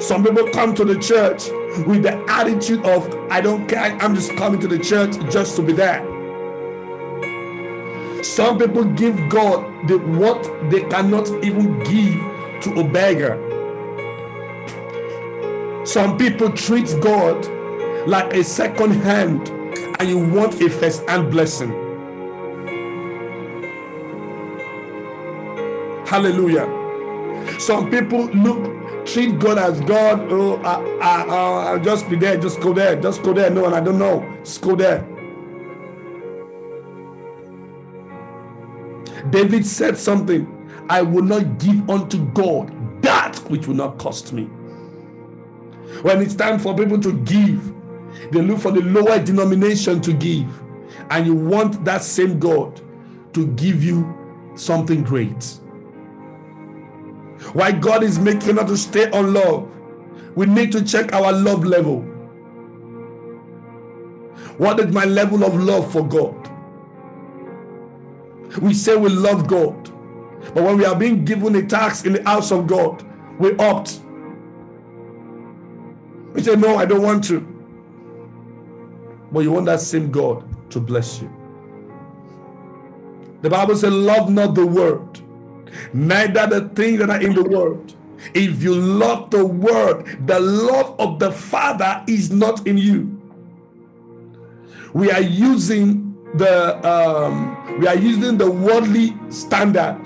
Some 0.00 0.24
people 0.24 0.48
come 0.50 0.74
to 0.76 0.84
the 0.84 0.98
church 0.98 1.48
with 1.86 2.02
the 2.02 2.24
attitude 2.28 2.84
of, 2.84 3.14
I 3.30 3.40
don't 3.40 3.66
care, 3.66 3.80
I'm 4.00 4.14
just 4.14 4.36
coming 4.36 4.60
to 4.60 4.68
the 4.68 4.78
church 4.78 5.12
just 5.30 5.56
to 5.56 5.62
be 5.62 5.72
there. 5.72 6.04
Some 8.24 8.58
people 8.58 8.84
give 8.84 9.28
God 9.28 9.88
the, 9.88 9.98
what 9.98 10.42
they 10.70 10.80
cannot 10.82 11.28
even 11.44 11.78
give 11.84 12.20
to 12.62 12.80
a 12.80 12.84
beggar. 12.84 13.38
Some 15.86 16.18
people 16.18 16.50
treat 16.50 16.94
God 17.00 17.48
like 18.06 18.34
a 18.34 18.44
second 18.44 18.92
hand 19.02 19.48
and 19.98 20.08
you 20.08 20.18
want 20.18 20.60
a 20.60 20.68
first 20.68 21.08
hand 21.08 21.30
blessing. 21.30 21.70
Hallelujah. 26.06 26.66
Some 27.58 27.90
people 27.90 28.26
look, 28.26 28.79
treat 29.04 29.38
God 29.38 29.58
as 29.58 29.80
God. 29.80 30.30
Oh, 30.30 30.56
I, 30.56 30.82
I, 30.98 31.24
I'll 31.72 31.80
just 31.80 32.08
be 32.08 32.16
there. 32.16 32.36
Just 32.36 32.60
go 32.60 32.72
there. 32.72 33.00
Just 33.00 33.22
go 33.22 33.32
there. 33.32 33.50
No, 33.50 33.66
and 33.66 33.74
I 33.74 33.80
don't 33.80 33.98
know. 33.98 34.26
Just 34.44 34.60
go 34.60 34.74
there. 34.74 35.06
David 39.30 39.66
said 39.66 39.98
something 39.98 40.56
I 40.88 41.02
will 41.02 41.22
not 41.22 41.58
give 41.58 41.88
unto 41.88 42.24
God 42.32 43.02
that 43.02 43.36
which 43.48 43.66
will 43.66 43.76
not 43.76 43.98
cost 43.98 44.32
me. 44.32 44.44
When 46.02 46.20
it's 46.20 46.34
time 46.34 46.58
for 46.58 46.76
people 46.76 46.98
to 47.00 47.12
give, 47.20 47.72
they 48.32 48.42
look 48.42 48.58
for 48.58 48.72
the 48.72 48.82
lower 48.82 49.22
denomination 49.22 50.00
to 50.02 50.12
give. 50.12 50.48
And 51.10 51.26
you 51.26 51.34
want 51.34 51.84
that 51.84 52.02
same 52.02 52.38
God 52.38 52.80
to 53.34 53.46
give 53.48 53.84
you 53.84 54.52
something 54.56 55.02
great. 55.02 55.59
Why 57.52 57.72
God 57.72 58.02
is 58.02 58.18
making 58.18 58.58
us 58.58 58.70
to 58.70 58.76
stay 58.76 59.10
on 59.10 59.34
love, 59.34 59.68
we 60.34 60.46
need 60.46 60.70
to 60.72 60.84
check 60.84 61.12
our 61.12 61.32
love 61.32 61.64
level. 61.64 62.02
What 64.58 64.78
is 64.78 64.92
my 64.92 65.04
level 65.04 65.44
of 65.44 65.54
love 65.54 65.90
for 65.90 66.06
God? 66.06 66.36
We 68.60 68.74
say 68.74 68.96
we 68.96 69.08
love 69.08 69.46
God, 69.46 69.84
but 70.54 70.62
when 70.64 70.78
we 70.78 70.84
are 70.84 70.96
being 70.96 71.24
given 71.24 71.54
a 71.56 71.66
task 71.66 72.04
in 72.06 72.14
the 72.14 72.22
house 72.24 72.50
of 72.52 72.66
God, 72.66 73.04
we 73.38 73.56
opt. 73.56 74.00
We 76.34 76.42
say, 76.42 76.56
No, 76.56 76.76
I 76.76 76.84
don't 76.84 77.02
want 77.02 77.24
to. 77.24 77.40
But 79.32 79.40
you 79.40 79.52
want 79.52 79.66
that 79.66 79.80
same 79.80 80.10
God 80.10 80.44
to 80.70 80.80
bless 80.80 81.20
you. 81.22 81.30
The 83.42 83.50
Bible 83.50 83.76
says, 83.76 83.92
Love 83.92 84.30
not 84.30 84.54
the 84.54 84.66
world, 84.66 85.22
neither 85.92 86.46
the 86.46 86.68
things 86.70 86.98
that 86.98 87.10
are 87.10 87.20
in 87.20 87.34
the 87.34 87.44
world. 87.44 87.94
If 88.34 88.62
you 88.62 88.74
love 88.74 89.30
the 89.30 89.44
world, 89.44 90.06
the 90.26 90.38
love 90.38 90.98
of 91.00 91.18
the 91.18 91.32
Father 91.32 92.04
is 92.06 92.30
not 92.30 92.66
in 92.66 92.76
you. 92.76 93.16
We 94.92 95.10
are 95.10 95.22
using 95.22 96.16
the 96.34 96.86
um, 96.86 97.78
we 97.78 97.86
are 97.86 97.96
using 97.96 98.36
the 98.36 98.50
worldly 98.50 99.16
standard 99.30 100.04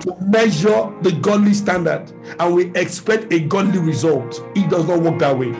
to 0.00 0.16
measure 0.20 0.92
the 1.02 1.12
godly 1.20 1.54
standard, 1.54 2.12
and 2.38 2.54
we 2.54 2.70
expect 2.74 3.32
a 3.32 3.40
godly 3.40 3.80
result. 3.80 4.42
It 4.54 4.70
does 4.70 4.86
not 4.86 5.00
work 5.00 5.18
that 5.18 5.36
way. 5.38 5.52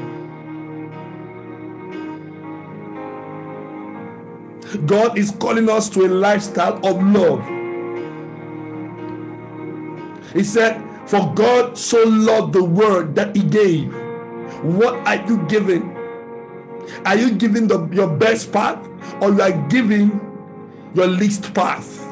God 4.86 5.16
is 5.16 5.30
calling 5.30 5.68
us 5.68 5.88
to 5.90 6.06
a 6.06 6.08
lifestyle 6.08 6.84
of 6.84 7.02
love. 7.02 7.55
He 10.36 10.44
said, 10.44 10.82
For 11.08 11.32
God 11.34 11.78
so 11.78 12.02
loved 12.04 12.52
the 12.52 12.62
world 12.62 13.14
that 13.14 13.34
He 13.34 13.42
gave. 13.42 13.92
What 14.62 14.94
are 15.06 15.26
you 15.26 15.38
giving? 15.48 15.96
Are 17.04 17.16
you 17.16 17.32
giving 17.32 17.66
the, 17.66 17.86
your 17.88 18.08
best 18.08 18.52
part 18.52 18.78
or 19.20 19.32
you 19.32 19.40
are 19.40 19.68
giving 19.68 20.20
your 20.94 21.06
least 21.06 21.54
path? 21.54 22.02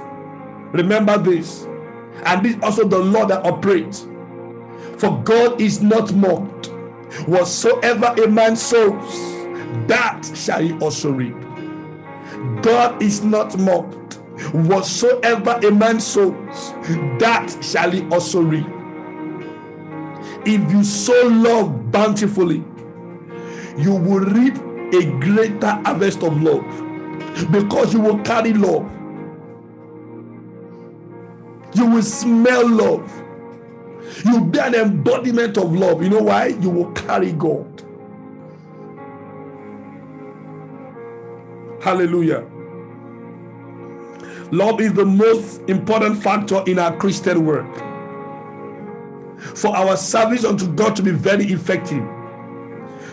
Remember 0.73 1.19
this. 1.19 1.67
And 2.25 2.45
this 2.45 2.57
also 2.63 2.89
the 2.89 2.99
law 2.99 3.27
that 3.27 3.45
operates. 3.45 4.07
For 4.99 5.21
God 5.23 5.61
is 5.61 5.83
not 5.83 6.15
mocked. 6.15 6.67
Whatsoever 7.27 8.15
a 8.23 8.27
man 8.27 8.57
sows, 8.57 9.13
that 9.87 10.23
shall 10.35 10.61
he 10.63 10.73
also 10.79 11.13
reap. 11.13 11.37
God 12.63 13.03
is 13.03 13.23
not 13.23 13.59
mocked. 13.59 14.04
Whatsoever 14.53 15.61
a 15.65 15.71
man 15.71 16.01
sows, 16.01 16.73
that 17.21 17.57
shall 17.63 17.91
he 17.91 18.07
also 18.09 18.43
reap. 18.43 18.67
If 20.47 20.71
you 20.71 20.83
sow 20.85 21.29
love 21.29 21.91
bountifully, 21.91 22.65
you 23.77 23.95
will 23.95 24.21
reap 24.21 24.57
a 24.95 25.05
greater 25.21 25.71
harvest 25.85 26.23
of 26.23 26.43
love 26.43 26.65
because 27.51 27.93
you 27.93 28.01
will 28.01 28.19
carry 28.19 28.53
love. 28.53 28.91
You 31.75 31.87
will 31.87 32.03
smell 32.03 32.69
love. 32.69 33.23
You'll 34.25 34.45
be 34.45 34.59
an 34.59 34.75
embodiment 34.75 35.57
of 35.59 35.75
love. 35.75 36.03
You 36.03 36.11
know 36.11 36.23
why? 36.23 36.49
You 36.49 36.71
will 36.71 36.93
carry 36.93 37.33
God. 37.33 37.83
Hallelujah. 41.83 42.47
Love 44.51 44.81
is 44.81 44.93
the 44.93 45.05
most 45.05 45.63
important 45.69 46.23
factor 46.23 46.63
in 46.67 46.79
our 46.79 46.97
Christian 46.97 47.45
work. 47.47 47.75
For 49.57 49.75
our 49.77 49.97
service 49.97 50.45
unto 50.45 50.71
God 50.73 50.95
to 50.97 51.03
be 51.03 51.11
very 51.11 51.45
effective, 51.47 52.05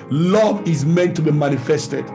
love 0.10 0.68
is 0.68 0.86
meant 0.86 1.16
to 1.16 1.22
be 1.22 1.32
manifested. 1.32 2.06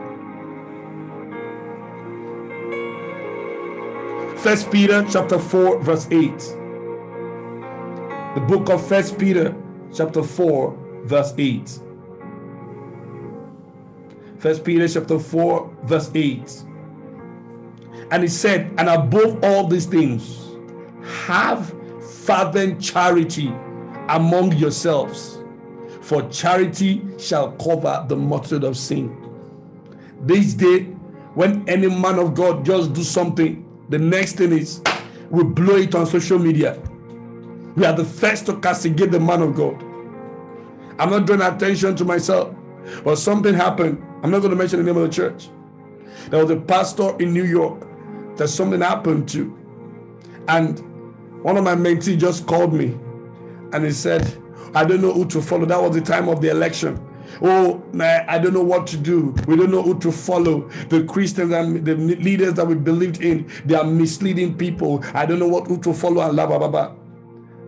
First 4.37 4.71
Peter 4.71 5.05
chapter 5.09 5.39
4 5.39 5.81
verse 5.81 6.07
8. 6.11 6.37
The 8.35 8.45
book 8.47 8.69
of 8.69 8.87
First 8.87 9.17
Peter 9.17 9.55
chapter 9.93 10.21
4 10.21 10.77
verse 11.05 11.33
8. 11.37 11.79
First 14.37 14.63
Peter 14.63 14.87
chapter 14.87 15.17
4 15.17 15.77
verse 15.83 16.11
8. 16.13 16.63
And 18.11 18.23
he 18.23 18.29
said, 18.29 18.73
and 18.77 18.87
above 18.87 19.43
all 19.43 19.67
these 19.67 19.85
things, 19.85 20.47
have 21.25 21.73
fervent 22.25 22.81
charity 22.81 23.53
among 24.09 24.53
yourselves, 24.53 25.39
for 26.01 26.27
charity 26.29 27.01
shall 27.17 27.51
cover 27.53 28.05
the 28.07 28.15
multitude 28.15 28.63
of 28.63 28.77
sin. 28.77 29.15
This 30.21 30.53
day, 30.53 30.83
when 31.35 31.67
any 31.67 31.87
man 31.87 32.17
of 32.17 32.33
God 32.33 32.65
just 32.65 32.93
do 32.93 33.03
something, 33.03 33.63
the 33.89 33.99
next 33.99 34.33
thing 34.33 34.51
is 34.51 34.81
we 35.29 35.43
blow 35.43 35.75
it 35.75 35.93
on 35.93 36.05
social 36.07 36.39
media. 36.39 36.81
We 37.75 37.85
are 37.85 37.93
the 37.93 38.05
first 38.05 38.45
to 38.47 38.59
castigate 38.59 39.11
the 39.11 39.19
man 39.19 39.41
of 39.41 39.55
God. 39.55 39.83
I'm 40.99 41.09
not 41.11 41.27
drawing 41.27 41.41
attention 41.41 41.95
to 41.97 42.05
myself, 42.05 42.55
but 43.03 43.17
something 43.17 43.53
happened. 43.53 44.03
I'm 44.23 44.31
not 44.31 44.39
going 44.39 44.51
to 44.51 44.55
mention 44.55 44.79
the 44.79 44.85
name 44.85 45.01
of 45.01 45.09
the 45.09 45.13
church. 45.13 45.49
There 46.29 46.41
was 46.41 46.49
a 46.49 46.59
pastor 46.59 47.15
in 47.19 47.33
New 47.33 47.43
York 47.43 47.86
that 48.37 48.47
something 48.47 48.81
happened 48.81 49.27
to. 49.29 49.57
And 50.47 50.79
one 51.43 51.57
of 51.57 51.63
my 51.63 51.75
mentees 51.75 52.17
just 52.17 52.47
called 52.47 52.73
me 52.73 52.97
and 53.73 53.83
he 53.83 53.91
said, 53.91 54.37
I 54.73 54.85
don't 54.85 55.01
know 55.01 55.13
who 55.13 55.25
to 55.27 55.41
follow. 55.41 55.65
That 55.65 55.81
was 55.81 55.95
the 55.95 56.01
time 56.01 56.29
of 56.29 56.41
the 56.41 56.49
election. 56.49 57.03
Oh, 57.41 57.83
I 57.99 58.39
don't 58.39 58.53
know 58.53 58.63
what 58.63 58.87
to 58.87 58.97
do. 58.97 59.35
We 59.47 59.55
don't 59.55 59.71
know 59.71 59.81
who 59.81 59.99
to 59.99 60.11
follow. 60.11 60.69
The 60.89 61.03
Christians 61.03 61.51
and 61.51 61.85
the 61.85 61.95
leaders 61.95 62.53
that 62.55 62.65
we 62.65 62.75
believed 62.75 63.21
in, 63.21 63.51
they 63.65 63.75
are 63.75 63.83
misleading 63.83 64.57
people. 64.57 65.03
I 65.13 65.25
don't 65.25 65.39
know 65.39 65.47
what 65.47 65.67
who 65.67 65.77
to 65.81 65.93
follow 65.93 66.21
and 66.21 66.35
blah, 66.35 66.47
blah, 66.47 66.57
blah, 66.57 66.67
blah. 66.69 66.95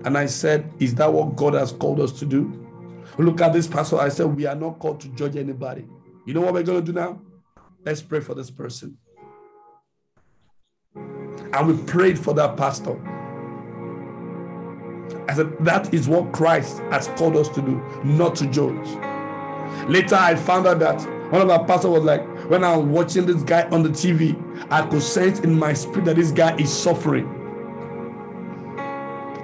And 0.06 0.18
I 0.18 0.28
said, 0.28 0.72
Is 0.80 0.96
that 0.96 1.12
what 1.12 1.36
God 1.36 1.54
has 1.54 1.72
called 1.74 2.00
us 2.00 2.12
to 2.20 2.26
do? 2.26 2.68
Look 3.18 3.42
at 3.42 3.52
this 3.52 3.68
pastor. 3.68 3.98
I 3.98 4.10
said, 4.10 4.28
We 4.28 4.46
are 4.46 4.56
not 4.56 4.80
called 4.80 5.02
to 5.02 5.10
judge 5.10 5.36
anybody. 5.36 5.86
You 6.26 6.34
know 6.34 6.42
what 6.42 6.54
we're 6.54 6.64
going 6.64 6.86
to 6.86 6.92
do 6.92 6.98
now? 6.98 7.22
Let's 7.84 8.02
pray 8.02 8.22
for 8.22 8.34
this 8.34 8.50
person. 8.50 8.98
And 11.54 11.68
we 11.68 11.84
prayed 11.84 12.20
for 12.20 12.34
that 12.36 12.58
pastor. 12.58 13.00
I 15.28 15.36
said, 15.36 15.58
that 15.64 15.94
is 15.94 16.08
what 16.08 16.32
Christ 16.32 16.80
has 16.92 17.08
called 17.10 17.38
us 17.38 17.50
to 17.50 17.62
do, 17.62 17.82
not 18.04 18.36
to 18.38 18.48
judge. 18.48 18.88
Later, 19.88 20.16
I 20.16 20.36
found 20.36 20.68
out 20.68 20.80
that 20.80 21.02
one 21.32 21.44
of 21.44 21.50
our 21.50 21.64
pastors 21.66 21.92
was 21.92 22.04
like, 22.04 22.22
when 22.50 22.64
I 22.64 22.76
was 22.76 22.88
watching 22.88 23.26
this 23.28 23.44
guy 23.44 23.70
on 23.70 23.84
the 23.84 23.90
TV, 23.90 24.36
I 24.72 24.88
could 24.88 25.04
sense 25.04 25.40
in 25.42 25.58
my 25.58 25.74
spirit 25.74 26.06
that 26.06 26.16
this 26.16 26.32
guy 26.32 26.56
is 26.58 26.72
suffering. 26.72 27.28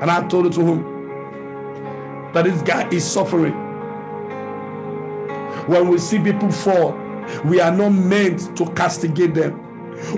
And 0.02 0.10
I 0.10 0.28
told 0.28 0.48
it 0.48 0.54
to 0.54 0.62
him 0.62 2.34
that 2.34 2.46
this 2.46 2.62
guy 2.63 2.89
is 2.89 3.06
suffering. 3.06 3.54
When 5.68 5.88
we 5.88 6.00
see 6.00 6.20
people 6.20 6.52
fall, 6.52 6.91
we 7.46 7.60
are 7.60 7.72
not 7.72 7.89
meant 7.89 8.56
to 8.58 8.65
castigate 8.74 9.34
them. 9.34 9.64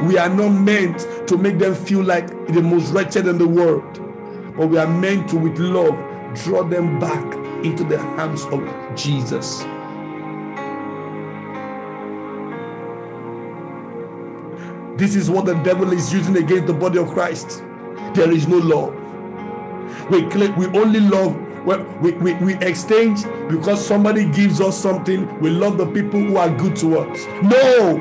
We 0.03 0.17
are 0.17 0.29
not 0.29 0.49
meant 0.49 0.99
to 1.27 1.37
make 1.37 1.59
them 1.59 1.75
feel 1.75 2.03
like 2.03 2.27
the 2.47 2.61
most 2.61 2.91
wretched 2.91 3.27
in 3.27 3.37
the 3.37 3.47
world, 3.47 3.83
but 4.55 4.67
we 4.67 4.77
are 4.77 4.87
meant 4.87 5.29
to, 5.29 5.37
with 5.37 5.57
love, 5.57 5.95
draw 6.35 6.63
them 6.63 6.99
back 6.99 7.35
into 7.65 7.83
the 7.83 7.97
hands 7.97 8.43
of 8.45 8.61
Jesus. 8.95 9.59
This 14.97 15.15
is 15.15 15.29
what 15.29 15.45
the 15.45 15.53
devil 15.63 15.93
is 15.93 16.11
using 16.11 16.37
against 16.37 16.67
the 16.67 16.73
body 16.73 16.97
of 16.97 17.09
Christ. 17.09 17.63
There 18.13 18.31
is 18.31 18.47
no 18.47 18.57
love. 18.57 18.95
We, 20.09 20.25
we 20.25 20.65
only 20.77 20.99
love 20.99 21.35
we, 21.67 22.13
we, 22.13 22.33
we 22.35 22.55
exchange 22.59 23.23
because 23.49 23.85
somebody 23.85 24.23
gives 24.31 24.61
us 24.61 24.77
something. 24.77 25.39
We 25.41 25.49
love 25.49 25.77
the 25.77 25.85
people 25.85 26.21
who 26.21 26.37
are 26.37 26.49
good 26.49 26.77
to 26.77 26.99
us. 26.99 27.25
No, 27.43 27.97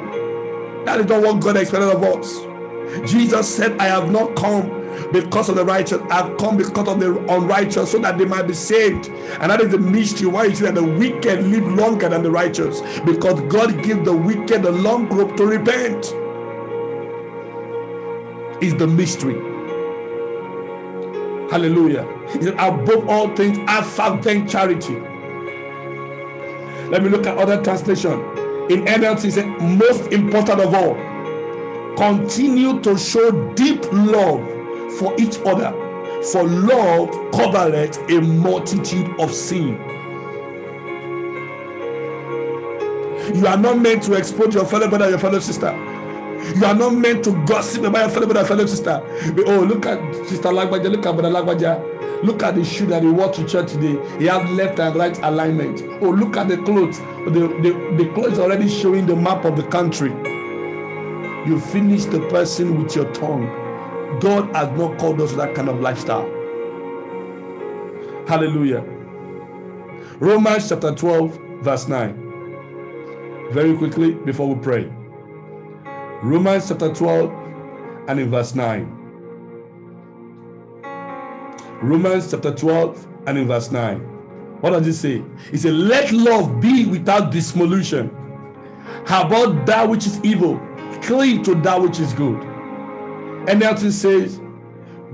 that 0.86 1.00
is 1.00 1.06
not 1.06 1.20
what 1.20 1.40
God 1.40 1.56
expected 1.56 1.90
of 1.90 2.02
us. 2.02 3.10
Jesus 3.10 3.54
said, 3.54 3.76
I 3.78 3.86
have 3.86 4.10
not 4.10 4.36
come 4.36 4.70
because 5.12 5.48
of 5.48 5.56
the 5.56 5.64
righteous. 5.64 6.00
I've 6.10 6.36
come 6.38 6.56
because 6.56 6.88
of 6.88 7.00
the 7.00 7.18
unrighteous 7.32 7.90
so 7.90 7.98
that 7.98 8.18
they 8.18 8.24
might 8.24 8.46
be 8.46 8.54
saved. 8.54 9.08
And 9.40 9.50
that 9.50 9.60
is 9.60 9.70
the 9.70 9.78
mystery 9.78 10.28
why 10.28 10.44
you 10.44 10.54
see 10.54 10.64
that 10.64 10.76
the 10.76 10.84
wicked 10.84 11.44
live 11.44 11.66
longer 11.66 12.08
than 12.08 12.22
the 12.22 12.30
righteous 12.30 12.80
because 13.04 13.40
God 13.52 13.82
gives 13.82 14.04
the 14.04 14.16
wicked 14.16 14.64
a 14.64 14.70
long 14.70 15.08
rope 15.08 15.36
to 15.36 15.46
repent. 15.46 16.06
Is 18.62 18.74
the 18.76 18.86
mystery. 18.86 19.34
Hallelujah. 21.50 22.08
He 22.32 22.42
said, 22.42 22.54
above 22.54 23.08
all 23.08 23.34
things, 23.36 23.58
I 23.68 23.82
fervent 23.82 24.48
charity. 24.48 24.94
Let 26.90 27.02
me 27.02 27.10
look 27.10 27.26
at 27.26 27.36
other 27.36 27.62
translation 27.62 28.35
in 28.68 28.84
NLT 28.84 29.30
said, 29.32 29.46
most 29.60 30.12
important 30.12 30.60
of 30.60 30.74
all, 30.74 30.94
continue 31.96 32.80
to 32.80 32.98
show 32.98 33.30
deep 33.54 33.84
love 33.92 34.40
for 34.98 35.14
each 35.20 35.38
other, 35.46 35.72
for 36.32 36.44
love 36.44 37.10
covereth 37.32 37.98
a 38.10 38.20
multitude 38.20 39.08
of 39.20 39.32
sin. 39.32 39.78
You 43.34 43.46
are 43.46 43.56
not 43.56 43.78
meant 43.78 44.02
to 44.04 44.14
expose 44.14 44.54
your 44.54 44.64
fellow 44.66 44.88
brother, 44.88 45.10
your 45.10 45.18
fellow 45.18 45.40
sister. 45.40 45.72
You 46.54 46.64
are 46.64 46.74
not 46.74 46.90
meant 46.94 47.24
to 47.24 47.32
gossip 47.44 47.84
about 47.84 48.00
your 48.00 48.10
fellow 48.10 48.26
brother, 48.26 48.46
fellow 48.46 48.66
sister. 48.66 49.00
Oh, 49.46 49.66
look 49.68 49.86
at 49.86 49.98
Sister 50.26 50.48
Lagbaja, 50.48 50.90
look 50.90 51.04
at 51.06 51.12
Brother 51.16 51.30
Lagbaja. 51.30 51.95
Look 52.22 52.42
at 52.42 52.54
the 52.54 52.64
shoe 52.64 52.86
that 52.86 53.02
he 53.02 53.08
wore 53.08 53.32
to 53.32 53.46
church 53.46 53.72
today. 53.72 53.96
He 54.18 54.26
has 54.26 54.48
left 54.50 54.78
and 54.80 54.96
right 54.96 55.18
alignment. 55.22 55.82
Oh, 56.02 56.10
look 56.10 56.36
at 56.36 56.48
the 56.48 56.56
clothes. 56.58 56.98
Oh, 57.00 57.30
the, 57.30 57.48
the, 57.62 58.04
the 58.04 58.12
clothes 58.14 58.38
already 58.38 58.68
showing 58.68 59.06
the 59.06 59.16
map 59.16 59.44
of 59.44 59.56
the 59.56 59.64
country. 59.64 60.10
You 61.46 61.60
finish 61.60 62.04
the 62.06 62.20
person 62.28 62.82
with 62.82 62.96
your 62.96 63.12
tongue. 63.12 63.46
God 64.20 64.54
has 64.54 64.76
not 64.78 64.98
called 64.98 65.20
us 65.20 65.32
that 65.34 65.54
kind 65.54 65.68
of 65.68 65.80
lifestyle. 65.80 66.26
Hallelujah. 68.26 68.84
Romans 70.18 70.68
chapter 70.68 70.92
12, 70.94 71.38
verse 71.60 71.86
9. 71.86 73.50
Very 73.52 73.76
quickly 73.76 74.12
before 74.14 74.52
we 74.52 74.60
pray. 74.60 74.92
Romans 76.22 76.68
chapter 76.68 76.92
12 76.92 77.30
and 78.08 78.18
in 78.18 78.30
verse 78.30 78.54
9. 78.54 79.05
Romans 81.82 82.30
chapter 82.30 82.54
12 82.54 83.06
and 83.26 83.38
in 83.38 83.48
verse 83.48 83.70
9. 83.70 83.98
What 84.60 84.70
does 84.70 84.86
it 84.86 84.94
say? 84.94 85.22
It 85.52 85.58
says, 85.58 85.72
Let 85.72 86.10
love 86.12 86.60
be 86.60 86.86
without 86.86 87.30
dissolution. 87.30 88.10
How 89.06 89.26
about 89.26 89.66
that 89.66 89.88
which 89.88 90.06
is 90.06 90.18
evil? 90.24 90.58
Cleave 91.02 91.42
to 91.44 91.54
that 91.56 91.80
which 91.80 92.00
is 92.00 92.12
good. 92.14 92.40
And 93.48 93.60
NLT 93.60 93.92
says, 93.92 94.40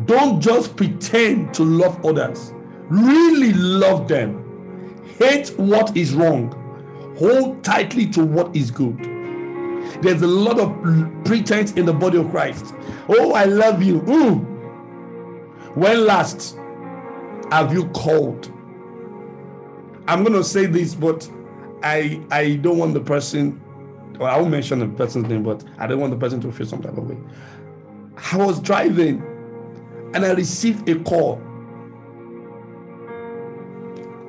Don't 0.04 0.40
just 0.40 0.76
pretend 0.76 1.52
to 1.54 1.64
love 1.64 2.04
others, 2.06 2.52
really 2.88 3.52
love 3.54 4.06
them. 4.06 4.38
Hate 5.18 5.48
what 5.58 5.96
is 5.96 6.14
wrong, 6.14 6.52
hold 7.18 7.64
tightly 7.64 8.06
to 8.10 8.24
what 8.24 8.54
is 8.54 8.70
good. 8.70 8.98
There's 10.00 10.22
a 10.22 10.26
lot 10.26 10.58
of 10.60 11.24
pretense 11.24 11.72
in 11.72 11.86
the 11.86 11.92
body 11.92 12.18
of 12.18 12.30
Christ. 12.30 12.72
Oh, 13.08 13.32
I 13.32 13.44
love 13.44 13.82
you. 13.82 13.96
Ooh, 14.08 14.51
when 15.74 16.06
last 16.06 16.56
have 17.50 17.72
you 17.72 17.88
called? 17.90 18.52
I'm 20.08 20.24
going 20.24 20.34
to 20.34 20.44
say 20.44 20.66
this, 20.66 20.94
but 20.94 21.30
I 21.82 22.20
I 22.30 22.56
don't 22.56 22.78
want 22.78 22.94
the 22.94 23.00
person, 23.00 23.60
well, 24.18 24.34
I 24.34 24.36
won't 24.38 24.50
mention 24.50 24.78
the 24.80 24.88
person's 24.88 25.28
name, 25.28 25.42
but 25.42 25.64
I 25.78 25.86
don't 25.86 26.00
want 26.00 26.12
the 26.12 26.18
person 26.18 26.40
to 26.42 26.52
feel 26.52 26.66
some 26.66 26.82
type 26.82 26.96
of 26.96 27.08
way. 27.08 27.16
I 28.32 28.36
was 28.36 28.60
driving 28.60 29.22
and 30.14 30.24
I 30.24 30.32
received 30.32 30.88
a 30.88 30.98
call. 31.00 31.40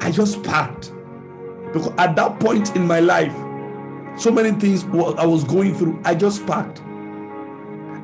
I 0.02 0.12
just 0.12 0.44
parked 0.44 0.92
because 1.68 1.88
at 1.98 2.16
that 2.16 2.40
point 2.40 2.76
in 2.76 2.86
my 2.86 3.00
life, 3.00 3.34
so 4.20 4.32
many 4.32 4.52
things 4.60 4.84
I 4.84 5.26
was 5.26 5.44
going 5.44 5.74
through, 5.76 6.00
I 6.06 6.14
just 6.14 6.46
parked. 6.46 6.80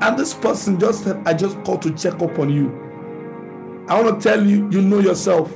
And 0.02 0.17
this 0.17 0.34
person 0.34 0.80
just 0.80 1.04
said, 1.04 1.21
I 1.28 1.34
just 1.34 1.62
called 1.63 1.82
to 1.84 1.91
check 1.91 2.21
up 2.21 2.39
on 2.39 2.49
you. 2.49 2.79
I 3.89 3.99
want 3.99 4.21
to 4.21 4.30
tell 4.30 4.45
you, 4.45 4.69
you 4.69 4.82
know 4.82 4.99
yourself. 4.99 5.52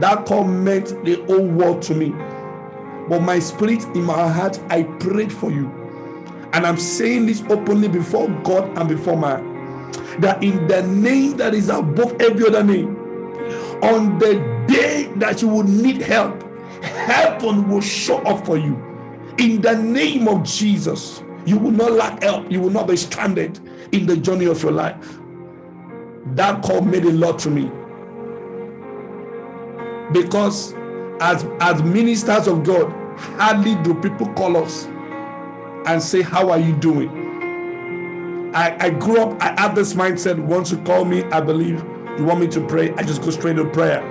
That 0.00 0.26
call 0.26 0.44
meant 0.44 1.02
the 1.02 1.14
whole 1.24 1.46
world 1.46 1.80
to 1.82 1.94
me. 1.94 2.10
But 3.08 3.20
my 3.20 3.38
spirit 3.38 3.82
in 3.96 4.02
my 4.02 4.28
heart, 4.30 4.60
I 4.68 4.82
prayed 4.82 5.32
for 5.32 5.50
you. 5.50 5.66
And 6.52 6.66
I'm 6.66 6.76
saying 6.76 7.24
this 7.24 7.42
openly 7.48 7.88
before 7.88 8.28
God 8.44 8.76
and 8.76 8.86
before 8.86 9.16
man. 9.16 9.90
That 10.20 10.44
in 10.44 10.68
the 10.68 10.82
name 10.82 11.38
that 11.38 11.54
is 11.54 11.70
above 11.70 12.20
every 12.20 12.46
other 12.48 12.62
name, 12.62 12.96
on 13.82 14.18
the 14.18 14.34
day 14.68 15.10
that 15.16 15.40
you 15.40 15.48
will 15.48 15.64
need 15.64 16.02
help, 16.02 16.42
heaven 16.82 17.66
will 17.68 17.80
show 17.80 18.18
up 18.18 18.44
for 18.44 18.58
you. 18.58 18.74
In 19.38 19.62
the 19.62 19.74
name 19.74 20.28
of 20.28 20.42
Jesus, 20.44 21.22
you 21.46 21.56
will 21.56 21.70
not 21.70 21.92
lack 21.92 22.22
help. 22.22 22.50
You 22.52 22.60
will 22.60 22.70
not 22.70 22.88
be 22.88 22.96
stranded 22.96 23.58
in 23.92 24.04
the 24.04 24.18
journey 24.18 24.44
of 24.44 24.62
your 24.62 24.72
life. 24.72 25.18
That 26.34 26.62
call 26.62 26.82
made 26.82 27.04
a 27.04 27.12
lot 27.12 27.38
to 27.40 27.50
me. 27.50 27.70
Because 30.12 30.74
as, 31.20 31.46
as 31.60 31.82
ministers 31.82 32.46
of 32.46 32.64
God, 32.64 32.90
hardly 33.38 33.74
do 33.82 33.94
people 33.94 34.32
call 34.34 34.56
us 34.56 34.86
and 35.86 36.02
say, 36.02 36.22
How 36.22 36.50
are 36.50 36.58
you 36.58 36.74
doing? 36.76 38.52
I, 38.54 38.76
I 38.80 38.90
grew 38.90 39.20
up, 39.20 39.40
I 39.42 39.60
had 39.60 39.74
this 39.74 39.94
mindset 39.94 40.38
once 40.38 40.70
you 40.70 40.78
call 40.78 41.04
me, 41.04 41.24
I 41.24 41.40
believe 41.40 41.84
you 42.18 42.24
want 42.24 42.40
me 42.40 42.48
to 42.48 42.66
pray, 42.66 42.92
I 42.94 43.02
just 43.02 43.22
go 43.22 43.30
straight 43.30 43.56
to 43.56 43.66
prayer. 43.66 44.02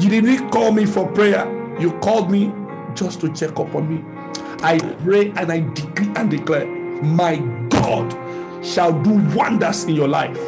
You 0.00 0.08
didn't 0.08 0.50
call 0.50 0.72
me 0.72 0.84
for 0.84 1.06
prayer, 1.12 1.46
you 1.78 1.92
called 2.00 2.30
me 2.30 2.52
just 2.94 3.20
to 3.20 3.32
check 3.32 3.58
up 3.60 3.74
on 3.74 3.88
me. 3.88 4.04
I 4.62 4.78
pray 5.04 5.30
and 5.36 5.52
I 5.52 5.60
decree 5.72 6.12
and 6.16 6.30
declare, 6.30 6.66
My 7.02 7.36
God 7.68 8.12
shall 8.62 8.92
do 9.02 9.10
wonders 9.34 9.84
in 9.84 9.94
your 9.94 10.08
life 10.08 10.38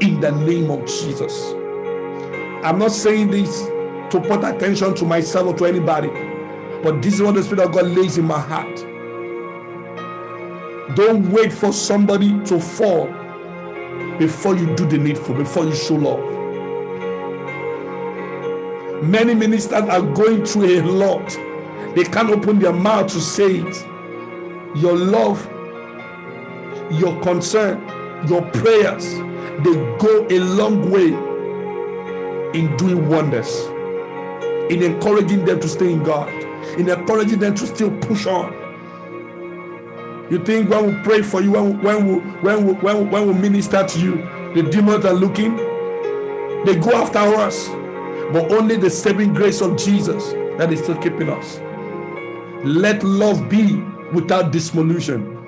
in 0.00 0.20
the 0.20 0.30
name 0.44 0.70
of 0.70 0.84
Jesus. 0.86 1.52
I'm 2.64 2.78
not 2.78 2.92
saying 2.92 3.30
this 3.30 3.62
to 4.10 4.20
put 4.20 4.44
attention 4.44 4.94
to 4.96 5.04
myself 5.04 5.46
or 5.46 5.58
to 5.58 5.66
anybody, 5.66 6.08
but 6.82 7.00
this 7.02 7.14
is 7.14 7.22
what 7.22 7.34
the 7.34 7.42
Spirit 7.42 7.66
of 7.66 7.72
God 7.72 7.86
lays 7.86 8.18
in 8.18 8.24
my 8.26 8.40
heart. 8.40 8.86
Don't 10.96 11.30
wait 11.30 11.52
for 11.52 11.72
somebody 11.72 12.38
to 12.44 12.58
fall 12.58 13.06
before 14.18 14.56
you 14.56 14.74
do 14.74 14.86
the 14.86 14.98
needful, 14.98 15.34
before 15.34 15.64
you 15.64 15.74
show 15.74 15.94
love. 15.94 16.20
Many 19.02 19.34
ministers 19.34 19.72
are 19.72 20.02
going 20.02 20.44
through 20.44 20.80
a 20.80 20.82
lot. 20.82 21.28
They 21.94 22.04
can't 22.04 22.28
open 22.30 22.58
their 22.58 22.72
mouth 22.72 23.10
to 23.12 23.20
say 23.20 23.56
it. 23.56 23.86
Your 24.76 24.96
love, 24.96 25.48
your 26.90 27.20
concern, 27.20 27.78
your 28.28 28.42
prayers, 28.50 29.14
they 29.64 29.74
go 29.98 30.26
a 30.30 30.38
long 30.38 30.90
way 30.90 31.08
in 32.58 32.76
doing 32.76 33.08
wonders, 33.08 33.66
in 34.70 34.82
encouraging 34.82 35.44
them 35.44 35.60
to 35.60 35.68
stay 35.68 35.92
in 35.92 36.02
God, 36.02 36.28
in 36.78 36.88
encouraging 36.88 37.38
them 37.38 37.54
to 37.54 37.66
still 37.66 37.90
push 37.98 38.26
on. 38.26 38.52
You 40.30 40.44
think 40.44 40.70
when 40.70 40.86
we 40.86 41.02
pray 41.02 41.22
for 41.22 41.40
you, 41.40 41.50
when, 41.52 41.80
when, 41.82 42.06
we, 42.06 42.14
when, 42.40 42.66
we, 42.66 42.72
when, 42.74 42.98
we, 42.98 43.04
when 43.04 43.26
we 43.28 43.34
minister 43.34 43.84
to 43.86 44.00
you, 44.00 44.16
the 44.54 44.68
demons 44.70 45.04
are 45.04 45.12
looking, 45.12 45.56
they 46.64 46.76
go 46.76 46.92
after 46.92 47.18
us, 47.18 47.68
but 48.32 48.52
only 48.52 48.76
the 48.76 48.90
saving 48.90 49.32
grace 49.32 49.60
of 49.60 49.76
Jesus 49.76 50.32
that 50.58 50.72
is 50.72 50.80
still 50.80 50.96
keeping 50.98 51.28
us. 51.28 51.58
Let 52.64 53.02
love 53.02 53.48
be 53.48 53.80
without 54.12 54.52
dissolution. 54.52 55.39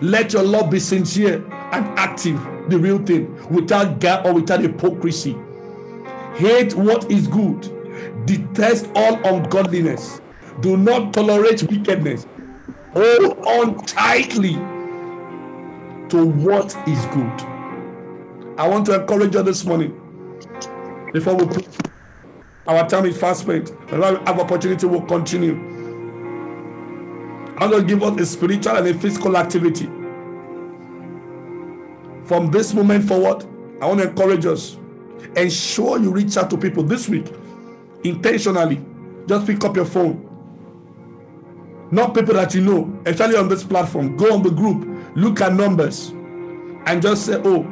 Let 0.00 0.32
your 0.32 0.42
love 0.42 0.70
be 0.70 0.80
sincere 0.80 1.44
and 1.72 1.86
active 1.98 2.40
the 2.68 2.78
real 2.78 2.98
thing 2.98 3.36
without 3.50 4.00
gap 4.00 4.24
or 4.24 4.32
without 4.32 4.60
hypocrisy. 4.60 5.36
Hate 6.36 6.74
what 6.74 7.10
is 7.10 7.26
good. 7.28 8.26
Detest 8.26 8.88
all 8.94 9.14
ungodliness. 9.26 10.20
Do 10.60 10.76
not 10.76 11.12
tolerate 11.12 11.62
wickedness. 11.64 12.26
Hold 12.92 13.38
on 13.46 13.84
tightly 13.84 14.54
to 16.08 16.26
what 16.26 16.76
is 16.88 17.04
good. 17.06 17.42
I 18.58 18.68
want 18.68 18.86
to 18.86 19.00
encourage 19.00 19.34
you 19.34 19.42
this 19.42 19.64
morning 19.64 19.92
before 21.12 21.34
we 21.34 21.46
pray. 21.46 21.64
Our 22.66 22.88
time 22.88 23.06
is 23.06 23.16
fast 23.18 23.42
spent. 23.42 23.70
Have 23.90 24.38
opportunity, 24.38 24.86
we'll 24.86 25.02
continue. 25.02 25.69
I'm 27.60 27.70
going 27.70 27.86
to 27.86 27.88
give 27.88 28.02
us 28.02 28.20
a 28.20 28.26
spiritual 28.26 28.76
and 28.76 28.88
a 28.88 28.94
physical 28.94 29.36
activity 29.36 29.88
from 32.30 32.48
this 32.52 32.72
moment 32.72 33.08
forward, 33.08 33.44
I 33.82 33.86
want 33.86 33.98
to 34.02 34.08
encourage 34.08 34.46
us. 34.46 34.78
Ensure 35.34 35.98
you 35.98 36.12
reach 36.12 36.36
out 36.36 36.48
to 36.50 36.56
people 36.56 36.84
this 36.84 37.08
week 37.08 37.26
intentionally. 38.04 38.80
Just 39.26 39.48
pick 39.48 39.64
up 39.64 39.74
your 39.74 39.84
phone. 39.84 40.28
Not 41.90 42.14
people 42.14 42.34
that 42.34 42.54
you 42.54 42.60
know, 42.60 43.02
especially 43.04 43.34
on 43.36 43.48
this 43.48 43.64
platform. 43.64 44.16
Go 44.16 44.32
on 44.32 44.44
the 44.44 44.50
group, 44.50 44.86
look 45.16 45.40
at 45.40 45.54
numbers, 45.54 46.10
and 46.86 47.02
just 47.02 47.26
say, 47.26 47.34
Oh, 47.44 47.62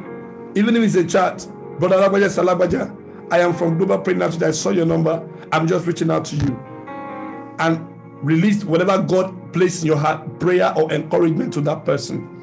even 0.55 0.75
if 0.75 0.83
it's 0.83 0.95
a 0.95 1.05
chat, 1.05 1.47
Brother 1.79 1.95
Labaja 1.95 2.27
Salabaja, 2.27 3.31
I 3.31 3.39
am 3.39 3.53
from 3.53 3.77
Global 3.77 3.99
Prayer 3.99 4.21
I 4.21 4.51
saw 4.51 4.71
your 4.71 4.85
number. 4.85 5.25
I'm 5.53 5.67
just 5.67 5.87
reaching 5.87 6.11
out 6.11 6.25
to 6.25 6.35
you. 6.35 6.59
And 7.59 7.87
release 8.21 8.63
whatever 8.63 9.01
God 9.01 9.53
placed 9.53 9.83
in 9.83 9.87
your 9.87 9.97
heart, 9.97 10.39
prayer 10.39 10.73
or 10.77 10.91
encouragement 10.91 11.53
to 11.53 11.61
that 11.61 11.85
person 11.85 12.35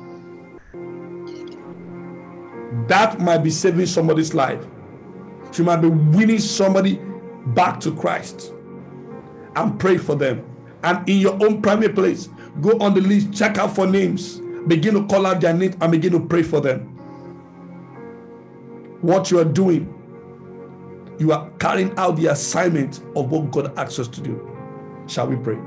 that 2.89 3.19
might 3.21 3.39
be 3.39 3.51
saving 3.51 3.87
somebody's 3.87 4.35
life. 4.35 4.65
She 5.53 5.63
might 5.63 5.79
be 5.79 5.89
winning 5.89 6.39
somebody 6.39 7.01
back 7.47 7.81
to 7.81 7.95
Christ. 7.95 8.53
And 9.57 9.79
pray 9.81 9.97
for 9.97 10.15
them. 10.15 10.45
And 10.85 11.09
in 11.09 11.19
your 11.19 11.33
own 11.43 11.63
private 11.63 11.95
place, 11.95 12.29
go 12.61 12.79
on 12.79 12.95
the 12.95 13.01
list, 13.01 13.33
check 13.33 13.59
out 13.59 13.75
for 13.75 13.87
names, 13.87 14.41
begin 14.69 14.95
to 14.95 15.07
call 15.07 15.27
out 15.27 15.41
their 15.41 15.55
name, 15.55 15.75
and 15.81 15.91
begin 15.91 16.13
to 16.13 16.21
pray 16.21 16.43
for 16.43 16.61
them. 16.61 16.81
What 19.01 19.31
you 19.31 19.39
are 19.39 19.45
doing, 19.45 19.93
you 21.19 21.33
are 21.33 21.51
carrying 21.59 21.97
out 21.97 22.17
the 22.17 22.27
assignment 22.27 23.01
of 23.17 23.31
what 23.31 23.51
God 23.51 23.77
asks 23.79 23.99
us 23.99 24.09
to 24.09 24.21
do. 24.21 24.56
Shall 25.07 25.29
we 25.29 25.37
pray? 25.37 25.59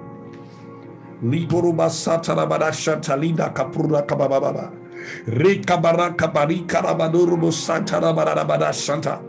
Rekabara 5.28 6.15
kabari 6.15 6.67
karabaduru 6.67 7.52
santa 7.54 7.99
rabada 8.02 8.73
santa. 8.73 9.19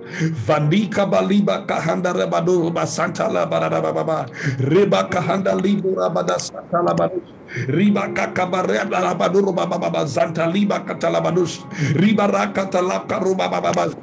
Vandika 0.47 1.07
baliba 1.07 1.67
kahanda 1.67 2.13
rabaduru 2.13 2.73
basanta 2.75 3.29
la 3.33 3.47
barada 3.47 3.81
baba. 3.83 4.27
Reba 4.59 5.09
kahanda 5.09 5.55
libu 5.55 5.95
rabada 5.97 6.39
santa 6.41 6.83
la 6.83 6.95
barus. 6.95 7.23
Riba 7.69 8.13
kakabare 8.15 8.83
rabaduru 8.91 9.55
baba 9.55 9.79
baba 9.79 10.05
zanta 10.07 10.47
liba 10.53 10.81
katalabadus. 10.85 11.63
Riba 11.95 12.27
rakatalaka 12.29 13.21
ruba 13.23 13.49
baba 13.49 13.73
baba. 13.73 13.95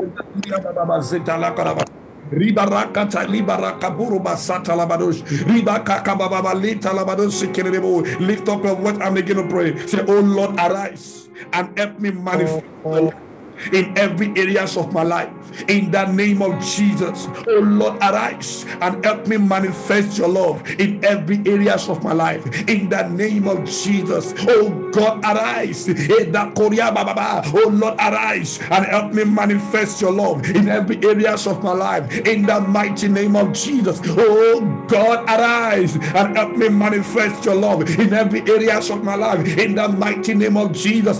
Ribarakata 2.32 3.26
libarakaburu 3.28 4.20
basata 4.24 4.76
labadosh. 4.76 5.22
Ribakaka 5.46 6.16
bababa 6.18 6.54
lita 6.54 6.90
labadosh. 6.90 7.42
Lift 8.20 8.50
up 8.50 8.64
your 8.64 8.76
voice 8.76 8.98
and 9.02 9.16
begin 9.16 9.38
to 9.38 9.48
pray. 9.48 9.78
Say, 9.88 10.04
Oh 10.08 10.20
Lord, 10.20 10.56
arise 10.60 11.30
and 11.54 11.78
help 11.78 12.00
me 12.00 12.10
oh, 12.10 12.14
manifest 12.14 12.66
oh, 12.86 13.14
in 13.74 13.98
every 13.98 14.30
areas 14.38 14.78
of 14.78 14.94
my 14.94 15.04
life. 15.04 15.30
In 15.70 15.92
the 15.92 16.06
name 16.06 16.42
of 16.42 16.60
Jesus, 16.64 17.28
oh 17.48 17.60
Lord, 17.62 17.98
arise 18.02 18.66
and 18.82 19.04
help 19.04 19.28
me 19.28 19.38
manifest 19.38 20.18
your 20.18 20.28
love 20.30 20.68
in 20.80 21.04
every 21.04 21.42
areas 21.46 21.90
of 21.90 22.04
my 22.04 22.14
life. 22.14 22.46
In 22.70 22.90
the 22.90 23.08
name 23.10 23.48
of 23.48 23.66
Jesus, 23.66 24.34
oh 24.48 24.70
God, 24.92 25.24
arise. 25.24 25.90
Eh, 25.90 26.32
oh 26.34 27.70
Lord, 27.72 27.96
arise 28.00 28.60
and 28.70 28.86
help 28.86 29.14
me 29.14 29.24
manifest 29.24 30.02
your 30.02 30.12
love 30.12 30.46
in 30.50 30.68
every 30.70 30.98
areas 31.04 31.48
of 31.48 31.64
my 31.64 31.74
life. 31.74 32.12
In 32.28 32.46
the 32.46 32.60
mighty 32.62 33.08
name 33.08 33.36
of 33.36 33.54
Jesus, 33.54 34.00
oh 34.04 34.86
God, 34.88 35.24
arise 35.30 35.96
and 35.96 36.38
help 36.38 36.56
me 36.56 36.70
manifest 36.70 37.46
your 37.46 37.56
love 37.56 37.90
in 38.00 38.14
every 38.14 38.42
areas 38.42 38.90
of 38.90 39.04
my 39.04 39.16
life. 39.16 39.58
In 39.58 39.76
the 39.76 39.88
mighty 39.88 40.34
name 40.34 40.58
of 40.58 40.72
Jesus, 40.74 41.20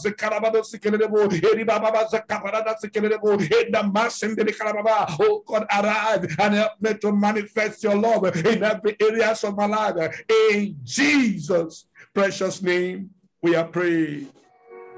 the 0.03 0.11
calababa 0.11 0.63
siquele 0.63 1.09
move 1.09 1.33
he 1.33 1.63
baba 1.63 1.91
baba 1.91 2.23
calababa 2.27 2.75
siquele 2.81 3.17
move 3.21 3.41
in 3.41 3.71
the 3.71 3.83
mass 3.93 4.23
in 4.23 4.35
the 4.35 5.17
Oh 5.19 5.43
God, 5.45 5.65
arise 5.71 6.35
and 6.39 6.53
help 6.55 6.71
me 6.81 6.93
to 6.95 7.11
manifest 7.11 7.83
your 7.83 7.95
love 7.95 8.35
in 8.35 8.63
every 8.63 8.95
area 8.99 9.31
of 9.31 9.55
my 9.55 9.65
life. 9.65 10.23
In 10.51 10.77
Jesus' 10.83 11.85
precious 12.13 12.61
name, 12.61 13.09
we 13.41 13.55
are 13.55 13.67
praying. 13.67 14.29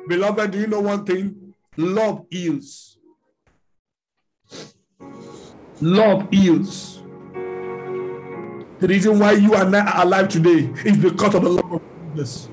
Beloved, 0.08 0.52
do 0.52 0.60
you 0.60 0.68
know 0.68 0.82
one 0.82 1.06
thing? 1.06 1.54
Love 1.78 2.26
heals. 2.30 2.98
Love 5.82 6.28
heals. 6.32 7.02
The 8.80 8.88
reason 8.88 9.18
why 9.18 9.32
you 9.34 9.54
are 9.54 9.70
not 9.70 10.04
alive 10.04 10.28
today 10.28 10.70
is 10.86 10.98
because 10.98 11.36
of 11.36 11.44
the 11.44 11.50
love 11.50 11.72
of 11.72 11.82
Jesus. 12.13 12.50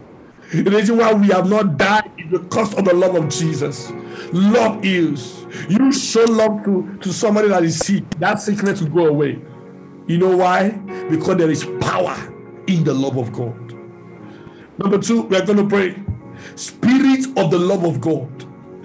The 0.52 0.68
reason 0.68 0.98
why 0.98 1.12
we 1.12 1.28
have 1.28 1.48
not 1.48 1.76
died 1.76 2.10
is 2.18 2.40
because 2.40 2.74
of 2.74 2.84
the 2.84 2.92
love 2.92 3.14
of 3.14 3.28
Jesus. 3.28 3.92
Love 4.32 4.82
heals. 4.82 5.46
You 5.68 5.92
show 5.92 6.24
love 6.24 6.64
to, 6.64 6.98
to 7.02 7.12
somebody 7.12 7.48
that 7.48 7.62
is 7.62 7.78
sick, 7.78 8.02
that 8.18 8.40
sickness 8.40 8.82
will 8.82 8.90
go 8.90 9.06
away. 9.06 9.38
You 10.08 10.18
know 10.18 10.36
why? 10.36 10.70
Because 11.08 11.36
there 11.36 11.50
is 11.50 11.64
power 11.80 12.16
in 12.66 12.82
the 12.82 12.92
love 12.92 13.16
of 13.16 13.32
God. 13.32 13.74
Number 14.78 14.98
two, 14.98 15.22
we 15.22 15.36
are 15.36 15.46
going 15.46 15.58
to 15.58 15.68
pray. 15.68 16.02
Spirit 16.56 17.26
of 17.38 17.52
the 17.52 17.58
love 17.58 17.84
of 17.84 18.00
God, 18.00 18.28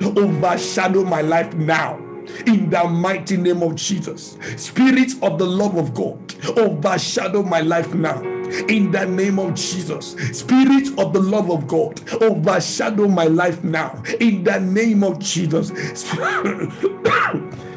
overshadow 0.03 1.03
my 1.03 1.21
life 1.21 1.55
now 1.55 1.97
in 2.45 2.69
the 2.69 2.83
mighty 2.83 3.37
name 3.37 3.63
of 3.63 3.75
Jesus. 3.75 4.37
Spirit 4.55 5.13
of 5.23 5.39
the 5.39 5.47
love 5.47 5.77
of 5.77 5.95
God, 5.95 6.35
overshadow 6.57 7.41
my 7.41 7.61
life 7.61 7.91
now 7.95 8.34
in 8.69 8.91
the 8.91 9.05
name 9.05 9.39
of 9.39 9.55
Jesus. 9.55 10.11
Spirit 10.37 10.97
of 10.97 11.13
the 11.13 11.19
love 11.19 11.51
of 11.51 11.67
God, 11.67 12.01
overshadow 12.21 13.07
my 13.07 13.25
life 13.25 13.63
now 13.63 14.01
in 14.19 14.43
the 14.43 14.59
name 14.59 15.03
of 15.03 15.19
Jesus. 15.19 15.69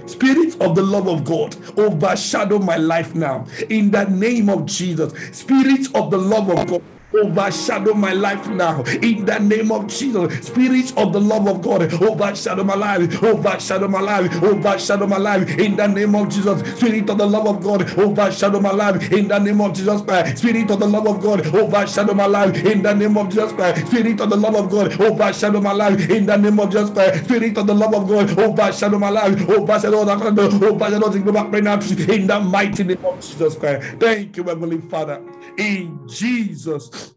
Spirit 0.06 0.56
of 0.60 0.74
the 0.74 0.82
love 0.82 1.08
of 1.08 1.24
God, 1.24 1.56
overshadow 1.78 2.58
my 2.58 2.76
life 2.76 3.14
now 3.14 3.46
in 3.68 3.90
the 3.90 4.04
name 4.04 4.48
of 4.48 4.66
Jesus. 4.66 5.12
Spirit 5.36 5.94
of 5.94 6.10
the 6.10 6.18
love 6.18 6.48
of 6.50 6.66
God 6.66 6.82
overshadow 7.22 7.94
my 7.94 8.12
life 8.12 8.46
now 8.48 8.82
in 9.02 9.24
the 9.24 9.38
name 9.38 9.72
of 9.72 9.86
Jesus. 9.86 10.46
Spirit 10.46 10.92
of 10.96 11.12
the 11.12 11.20
love 11.20 11.46
of 11.46 11.62
God, 11.62 11.92
overshadow 12.02 12.64
my 12.64 12.74
life, 12.74 13.22
overshadow 13.22 13.88
my 13.88 14.00
life, 14.00 14.42
overshadow 14.42 15.06
my 15.06 15.18
life 15.18 15.48
in 15.58 15.76
the 15.76 15.86
name 15.86 16.14
of 16.14 16.28
Jesus. 16.28 16.60
Spirit 16.78 17.08
of 17.10 17.18
the 17.18 17.26
love 17.26 17.46
of 17.46 17.62
God, 17.62 17.98
overshadow 17.98 18.60
my 18.60 18.72
life 18.72 19.12
in 19.12 19.28
the 19.28 19.38
name 19.38 19.60
of 19.60 19.74
Jesus. 19.74 20.00
Spirit 20.38 20.70
of 20.70 20.80
the 20.80 20.86
love 20.86 21.06
of 21.06 21.20
God, 21.22 21.46
overshadow 21.54 22.14
my 22.14 22.26
life 22.26 22.56
in 22.64 22.82
the 22.82 22.94
name 22.94 23.16
of 23.16 23.28
Jesus. 23.28 23.50
Spirit 23.50 24.20
of 24.20 24.30
the 24.30 24.36
love 24.36 24.54
of 24.56 24.70
God, 24.70 25.00
overshadow 25.00 25.60
my 25.60 25.72
life 25.72 26.10
in 26.10 26.26
the 26.26 26.36
name 26.36 26.58
of 26.60 26.70
Jesus. 26.70 26.88
Spirit 27.24 27.58
of 27.58 27.66
the 27.66 27.74
love 27.74 27.94
of 27.94 28.08
God, 28.08 28.38
overshadow 28.38 28.98
my 28.98 29.10
life, 29.10 29.48
overshadow 29.48 30.04
the 30.04 30.68
overshadow 30.68 31.08
the 31.08 32.14
in 32.14 32.26
the 32.26 32.40
mighty 32.40 32.84
name 32.84 33.04
of 33.04 33.20
Jesus. 33.20 33.54
Thank 33.56 34.36
you, 34.36 34.44
Heavenly 34.44 34.80
Father. 34.80 35.22
In 35.56 36.06
Jesus' 36.08 37.07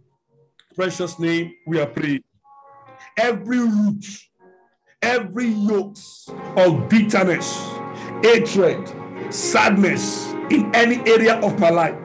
precious 0.76 1.20
name, 1.20 1.54
we 1.66 1.80
are 1.80 1.86
praying. 1.86 2.24
Every 3.18 3.60
root, 3.60 4.06
every 5.02 5.48
yoke 5.48 5.98
of 6.56 6.90
bitterness, 6.90 7.70
hatred, 8.24 8.92
sadness 9.34 10.32
in 10.50 10.74
any 10.74 11.00
area 11.10 11.40
of 11.42 11.60
my 11.60 11.70
life, 11.70 11.98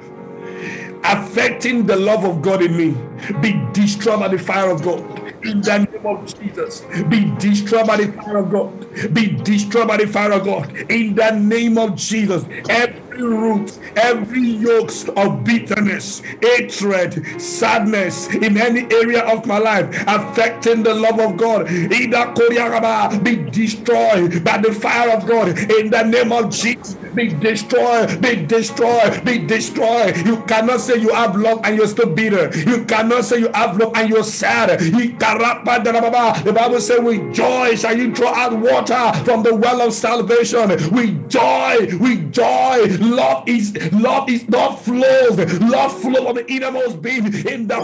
affecting 1.05 1.87
the 1.87 1.97
love 1.97 2.25
of 2.25 2.43
God 2.43 2.63
in 2.63 2.77
me, 2.77 2.97
be 3.41 3.61
destroyed 3.73 4.21
by 4.21 4.29
the 4.29 4.39
fire 4.39 4.71
of 4.71 4.83
God 4.83 5.01
in 5.45 5.61
the 5.61 5.79
name 5.79 6.07
of 6.07 6.41
Jesus. 6.41 6.81
Be 7.09 7.33
destroyed 7.39 7.87
by 7.87 7.97
the 7.99 8.13
fire 8.13 8.39
of 8.39 8.51
God. 8.51 9.15
Be 9.15 9.29
destroyed 9.29 9.89
by 9.89 9.99
the 9.99 10.07
fire 10.07 10.33
of 10.33 10.45
God 10.45 10.75
in 10.91 11.15
the 11.15 11.31
name 11.31 11.79
of 11.79 11.95
Jesus. 11.97 12.45
Every 12.69 13.01
root, 13.23 13.79
every 13.97 14.41
yoke 14.41 14.91
of 15.17 15.45
bitterness, 15.45 16.21
hatred, 16.43 17.41
sadness 17.41 18.29
in 18.29 18.57
any 18.57 18.83
area 18.93 19.23
of 19.25 19.47
my 19.47 19.59
life 19.59 19.89
affecting 20.07 20.83
the 20.83 20.95
love 20.95 21.19
of 21.19 21.37
God, 21.37 21.67
be 21.67 23.37
destroyed 23.51 24.45
by 24.45 24.59
the 24.59 24.73
fire 24.73 25.11
of 25.11 25.27
God 25.27 25.49
in 25.49 25.91
the 25.91 26.03
name 26.03 26.33
of 26.33 26.51
Jesus. 26.51 27.06
Be 27.17 27.29
destroyed, 27.29 28.21
be 28.21 28.45
destroyed, 28.45 29.25
be 29.25 29.39
destroyed. 29.39 30.19
You 30.27 30.43
cannot 30.43 30.81
say 30.81 30.97
you 30.97 31.15
have 31.15 31.35
love 31.35 31.63
and 31.65 31.75
you're 31.75 31.87
still 31.87 32.15
bitter. 32.15 32.55
You 32.59 32.85
cannot 32.85 33.25
say 33.25 33.39
you 33.39 33.51
have 33.55 33.79
love 33.79 33.93
and 33.97 34.11
you're 34.11 34.23
sad. 34.23 34.79
The 34.81 36.53
Bible 36.55 36.81
says, 36.81 37.01
with 37.01 37.33
joy 37.33 37.75
shall 37.77 37.97
you 37.97 38.13
draw 38.13 38.35
out 38.35 38.53
water 38.53 39.25
from 39.25 39.43
the 39.43 39.55
well 39.55 39.81
of 39.81 39.95
salvation. 39.95 40.69
With 40.69 41.31
joy, 41.31 41.89
with 41.99 42.33
joy, 42.35 42.85
love 43.01 43.49
is 43.49 43.73
love 43.93 44.29
is 44.29 44.47
not 44.51 44.85
flows. 44.85 45.39
Love 45.61 45.99
flows 46.03 46.27
on 46.27 46.35
the 46.35 46.45
innermost 46.53 47.01
being 47.01 47.25
in 47.47 47.67
the 47.67 47.77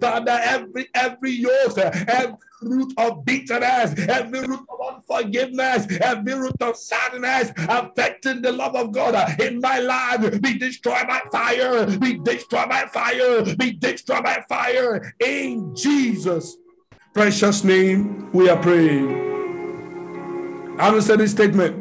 Father, 0.00 0.40
every 0.44 0.88
every 0.94 1.30
yoke, 1.30 1.78
every 1.78 2.36
root 2.64 2.92
of 2.96 3.24
bitterness, 3.24 3.94
every 4.08 4.40
root 4.40 4.66
of 4.68 4.94
unforgiveness, 4.94 5.86
every 6.00 6.34
root 6.34 6.60
of 6.60 6.76
sadness 6.76 7.52
affecting 7.56 8.42
the 8.42 8.52
love 8.52 8.74
of 8.74 8.92
God 8.92 9.40
in 9.40 9.60
my 9.60 9.78
life 9.78 10.40
be 10.40 10.58
destroyed 10.58 11.06
by 11.06 11.20
fire, 11.30 11.86
be 11.98 12.18
destroyed 12.18 12.68
by 12.68 12.86
fire, 12.86 13.44
be 13.56 13.72
destroyed 13.72 14.24
by 14.24 14.44
fire. 14.48 15.14
In 15.20 15.74
Jesus' 15.74 16.56
precious 17.12 17.64
name, 17.64 18.30
we 18.32 18.48
are 18.48 18.60
praying. 18.60 19.22
I 20.78 20.90
will 20.90 21.02
say 21.02 21.16
this 21.16 21.30
statement. 21.30 21.76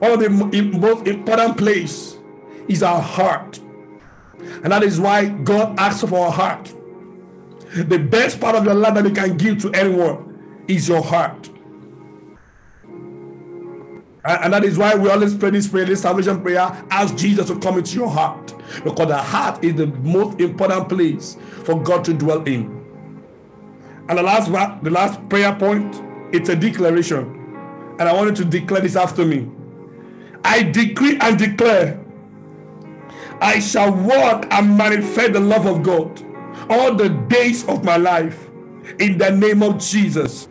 One 0.00 0.12
of 0.12 0.20
the 0.20 0.28
most 0.30 1.06
important 1.06 1.56
place 1.56 2.18
is 2.66 2.82
our 2.82 3.00
heart. 3.00 3.60
And 4.64 4.72
that 4.72 4.82
is 4.82 5.00
why 5.00 5.26
God 5.28 5.78
asks 5.78 6.08
for 6.08 6.26
our 6.26 6.32
heart. 6.32 6.74
The 7.74 7.98
best 7.98 8.40
part 8.40 8.54
of 8.54 8.64
your 8.64 8.74
life 8.74 8.94
that 8.94 9.04
you 9.04 9.12
can 9.12 9.36
give 9.36 9.60
to 9.62 9.70
anyone 9.72 10.64
is 10.68 10.88
your 10.88 11.02
heart. 11.02 11.48
And 14.24 14.52
that 14.52 14.62
is 14.62 14.78
why 14.78 14.94
we 14.94 15.08
always 15.08 15.34
pray 15.34 15.50
this 15.50 15.66
prayer, 15.66 15.84
this 15.84 16.02
salvation 16.02 16.42
prayer, 16.42 16.60
ask 16.90 17.16
Jesus 17.16 17.48
to 17.48 17.58
come 17.58 17.78
into 17.78 17.96
your 17.96 18.10
heart. 18.10 18.54
Because 18.84 19.08
the 19.08 19.16
heart 19.16 19.64
is 19.64 19.74
the 19.74 19.86
most 19.86 20.38
important 20.40 20.88
place 20.88 21.36
for 21.64 21.82
God 21.82 22.04
to 22.04 22.14
dwell 22.14 22.42
in. 22.44 22.82
And 24.08 24.18
the 24.18 24.22
last 24.22 24.50
the 24.82 24.90
last 24.90 25.28
prayer 25.28 25.54
point, 25.54 26.00
it's 26.32 26.48
a 26.50 26.56
declaration. 26.56 27.38
And 27.98 28.02
I 28.02 28.12
want 28.12 28.28
you 28.28 28.44
to 28.44 28.50
declare 28.50 28.80
this 28.80 28.96
after 28.96 29.24
me. 29.24 29.50
I 30.44 30.62
decree 30.62 31.18
and 31.20 31.38
declare 31.38 31.98
I 33.40 33.58
shall 33.58 33.92
walk 33.92 34.46
and 34.52 34.76
manifest 34.76 35.32
the 35.32 35.40
love 35.40 35.66
of 35.66 35.82
God 35.82 36.22
all 36.70 36.94
the 36.94 37.08
days 37.28 37.66
of 37.68 37.84
my 37.84 37.96
life 37.96 38.48
in 38.98 39.18
the 39.18 39.30
name 39.30 39.62
of 39.62 39.78
Jesus. 39.78 40.48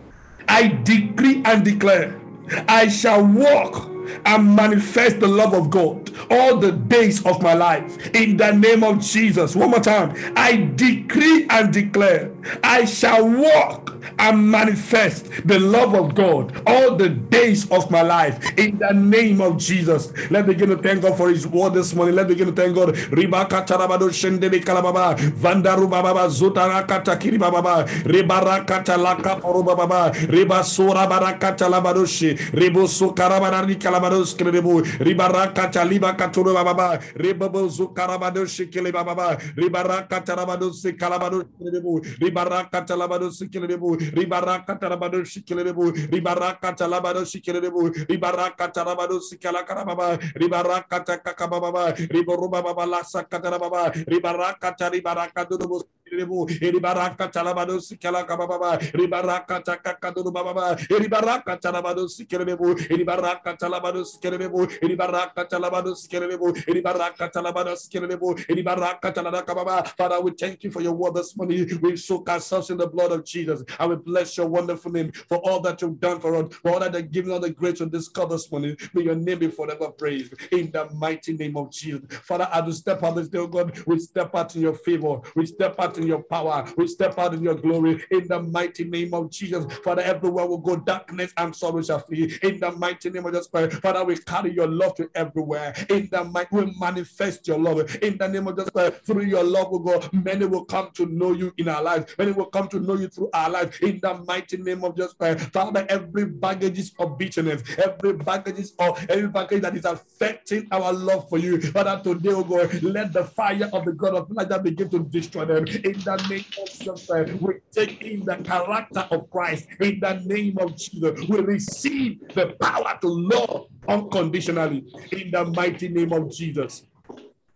I 0.47 0.67
decree 0.83 1.41
and 1.45 1.63
declare 1.63 2.19
I 2.67 2.87
shall 2.87 3.25
walk 3.25 3.90
and 4.25 4.55
manifest 4.55 5.19
the 5.19 5.27
love 5.27 5.53
of 5.53 5.69
God 5.69 6.11
all 6.29 6.57
the 6.57 6.71
days 6.71 7.25
of 7.25 7.41
my 7.41 7.53
life 7.53 8.13
in 8.15 8.37
the 8.37 8.51
name 8.51 8.83
of 8.83 8.99
Jesus. 9.01 9.55
One 9.55 9.71
more 9.71 9.79
time. 9.79 10.15
I 10.35 10.71
decree 10.75 11.47
and 11.49 11.73
declare 11.73 12.31
I 12.63 12.85
shall 12.85 13.27
walk 13.27 13.95
and 14.19 14.49
manifest 14.49 15.29
the 15.45 15.59
love 15.59 15.93
of 15.95 16.15
God 16.15 16.61
all 16.65 16.95
the 16.95 17.09
days 17.09 17.69
of 17.71 17.89
my 17.91 18.01
life 18.01 18.57
in 18.57 18.77
the 18.79 18.93
name 18.93 19.41
of 19.41 19.57
Jesus. 19.57 20.11
Let's 20.29 20.47
begin 20.47 20.69
to 20.69 20.77
thank 20.77 21.01
God 21.01 21.17
for 21.17 21.29
His 21.29 21.47
word 21.47 21.73
this 21.73 21.93
morning. 21.93 22.15
Let's 22.15 22.29
begin 22.29 22.47
to 22.47 22.53
thank 22.53 22.75
God. 22.75 22.95
Ribaka 22.95 23.65
tarabado 23.65 24.09
shendebe 24.09 24.63
kalababa 24.63 25.15
vandaru 25.17 25.87
bababa 25.87 26.27
zutara 26.29 26.85
kiri 27.19 27.37
bababa 27.37 27.85
rebaraka 28.03 28.83
talaka 28.83 29.39
poru 29.41 29.63
bababa 29.63 30.11
rebasura 30.27 31.07
baraka 31.07 31.55
labadoshi 31.69 32.35
rebosu 32.51 33.13
karabarani 33.15 33.75
kalabados 34.01 34.33
krebu 34.35 34.81
ribaraka 34.99 35.69
taliba 35.71 36.13
katuru 36.13 36.53
bababa 36.53 36.99
rebabo 37.15 37.67
zukarabadoshi 37.67 38.67
kele 38.71 38.91
bababa 38.91 39.37
ribaraka 39.55 40.21
tarabadosi 40.21 40.93
kalabadoshi 40.97 41.53
krebu 41.61 42.01
ribaraka 42.19 42.81
talabadosi 42.81 43.49
kelebu 43.49 43.95
ribaraka 43.95 44.75
tarabado 44.75 45.23
shikelebu 45.23 45.91
ribaraka 46.11 46.73
talabado 46.73 47.25
shikelebu 47.25 47.89
ribaraka 48.09 48.67
tarabado 48.73 49.19
sikala 49.21 49.63
karababa 49.63 50.17
ribaraka 50.35 50.99
takakababa 50.99 51.93
riboruba 52.09 52.61
baba 52.63 52.85
lasa 52.85 53.23
katarababa 53.23 53.91
ribaraka 54.07 54.71
taribaraka 54.71 55.45
dudubu 55.45 55.83
Rebu, 56.11 56.45
Eribaraka 56.47 57.31
Talabado 57.31 57.79
Sikala 57.79 58.25
Kababa, 58.27 58.77
Ribaraka 58.91 59.63
Takakadu 59.63 60.31
Baba, 60.33 60.75
Eribaraka 60.75 61.57
Talabado 61.59 62.05
Sikelebu, 62.07 62.75
Eribaraka 62.89 63.57
Talabado 63.57 64.03
Sikelebu, 64.05 64.67
Eribaraka 64.81 65.47
Talabado 65.49 65.95
Sikelebu, 65.95 66.53
Eribaraka 66.67 67.31
Talabado 67.31 67.75
Sikelebu, 67.75 68.35
Eribaraka 68.47 69.13
Talaka 69.13 69.55
Baba. 69.55 69.83
Father, 69.97 70.19
we 70.19 70.31
thank 70.31 70.63
you 70.65 70.71
for 70.71 70.81
your 70.81 70.93
word 70.93 71.15
this 71.15 71.35
morning. 71.37 71.79
We 71.81 71.95
soak 71.95 72.29
ourselves 72.29 72.69
in 72.69 72.77
the 72.77 72.87
blood 72.87 73.11
of 73.13 73.23
Jesus. 73.23 73.63
I 73.79 73.85
will 73.85 73.95
bless 73.97 74.37
your 74.37 74.47
wonderful 74.47 74.91
name 74.91 75.11
for 75.29 75.37
all 75.37 75.61
that 75.61 75.81
you've 75.81 75.99
done 75.99 76.19
for 76.19 76.35
us, 76.35 76.53
for 76.55 76.71
all 76.73 76.79
that 76.81 76.93
you've 76.93 77.11
given 77.11 77.31
us 77.31 77.41
the 77.41 77.51
grace 77.51 77.77
to 77.77 77.85
discover 77.85 78.33
this 78.35 78.51
morning. 78.51 78.75
May 78.93 79.03
your 79.03 79.15
name 79.15 79.39
be 79.39 79.47
forever 79.47 79.89
praised 79.89 80.33
in 80.51 80.71
the 80.71 80.89
mighty 80.91 81.33
name 81.37 81.55
of 81.55 81.71
Jesus. 81.71 82.01
Father, 82.23 82.49
as 82.51 82.65
we 82.65 82.71
step 82.73 83.01
out 83.03 83.15
this 83.15 83.29
day, 83.29 83.37
oh 83.39 83.47
God, 83.47 83.77
we 83.85 83.97
step 83.99 84.35
out 84.35 84.53
in 84.55 84.61
your 84.61 84.73
favor, 84.73 85.21
we 85.35 85.45
step 85.45 85.75
out 85.79 85.97
in 86.01 86.07
your 86.07 86.23
power, 86.23 86.67
we 86.77 86.87
step 86.87 87.17
out 87.17 87.33
in 87.33 87.41
your 87.41 87.55
glory 87.55 88.03
in 88.11 88.27
the 88.27 88.41
mighty 88.41 88.83
name 88.83 89.13
of 89.13 89.29
Jesus. 89.29 89.65
Father, 89.83 90.01
everywhere 90.01 90.45
we 90.45 90.57
go, 90.63 90.75
darkness 90.75 91.33
and 91.37 91.55
sorrow 91.55 91.81
shall 91.81 91.99
flee 91.99 92.37
in 92.43 92.59
the 92.59 92.71
mighty 92.71 93.09
name 93.09 93.25
of 93.25 93.33
Jesus 93.33 93.47
Christ. 93.47 93.77
Father, 93.81 94.03
we 94.03 94.17
carry 94.17 94.53
your 94.53 94.67
love 94.67 94.95
to 94.95 95.09
everywhere 95.15 95.73
in 95.89 96.09
the 96.11 96.23
might, 96.23 96.51
we 96.51 96.73
manifest 96.79 97.47
your 97.47 97.59
love 97.59 97.95
in 98.01 98.17
the 98.17 98.27
name 98.27 98.47
of 98.47 98.55
Jesus 98.55 98.71
Christ. 98.71 99.05
Through 99.05 99.25
your 99.25 99.43
love, 99.43 99.71
we 99.71 99.79
go, 99.79 100.01
many 100.11 100.45
will 100.45 100.65
come 100.65 100.89
to 100.95 101.05
know 101.05 101.33
you 101.33 101.53
in 101.57 101.69
our 101.69 101.83
lives, 101.83 102.13
many 102.17 102.31
will 102.31 102.45
come 102.45 102.67
to 102.69 102.79
know 102.79 102.95
you 102.95 103.07
through 103.07 103.29
our 103.33 103.49
lives 103.49 103.79
in 103.81 103.99
the 104.01 104.13
mighty 104.27 104.57
name 104.57 104.83
of 104.83 104.95
Jesus 104.95 105.13
Christ. 105.13 105.51
Father, 105.51 105.85
every 105.89 106.25
baggage 106.25 106.91
of 106.99 107.17
bitterness, 107.17 107.63
every 107.77 108.13
baggage 108.13 108.69
of 108.79 109.05
every 109.09 109.27
baggage 109.27 109.61
that 109.61 109.75
is 109.75 109.85
affecting 109.85 110.67
our 110.71 110.93
love 110.93 111.29
for 111.29 111.37
you, 111.37 111.61
Father, 111.61 112.01
today, 112.03 112.29
oh 112.29 112.43
God, 112.43 112.81
let 112.81 113.13
the 113.13 113.23
fire 113.23 113.69
of 113.73 113.85
the 113.85 113.93
God 113.93 114.15
of 114.15 114.31
light 114.31 114.63
begin 114.63 114.89
to 114.89 114.99
destroy 114.99 115.45
them 115.45 115.67
in 115.67 115.90
the 115.93 116.15
name 116.29 116.45
of 116.61 116.69
Jesus. 116.69 117.09
Eh, 117.09 117.37
we 117.39 117.53
take 117.71 118.01
in 118.01 118.25
the 118.25 118.35
character 118.37 119.07
of 119.11 119.29
Christ 119.29 119.67
in 119.79 119.99
the 119.99 120.21
name 120.25 120.57
of 120.59 120.77
Jesus. 120.77 121.27
We 121.27 121.39
receive 121.39 122.19
the 122.33 122.55
power 122.59 122.97
to 123.01 123.07
love 123.07 123.67
unconditionally 123.87 124.85
in 125.11 125.31
the 125.31 125.45
mighty 125.45 125.89
name 125.89 126.13
of 126.13 126.31
Jesus. 126.31 126.83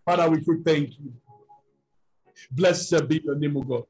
Father, 0.05 0.29
we 0.29 0.41
say 0.41 0.53
thank 0.63 0.99
you. 0.99 1.13
Blessed 2.51 3.07
be 3.07 3.21
your 3.23 3.35
name, 3.35 3.57
O 3.57 3.61
God. 3.61 3.83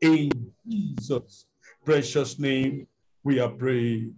In 0.00 0.30
Jesus' 0.66 1.46
precious 1.84 2.38
name, 2.38 2.86
we 3.22 3.40
are 3.40 3.50
praying. 3.50 4.14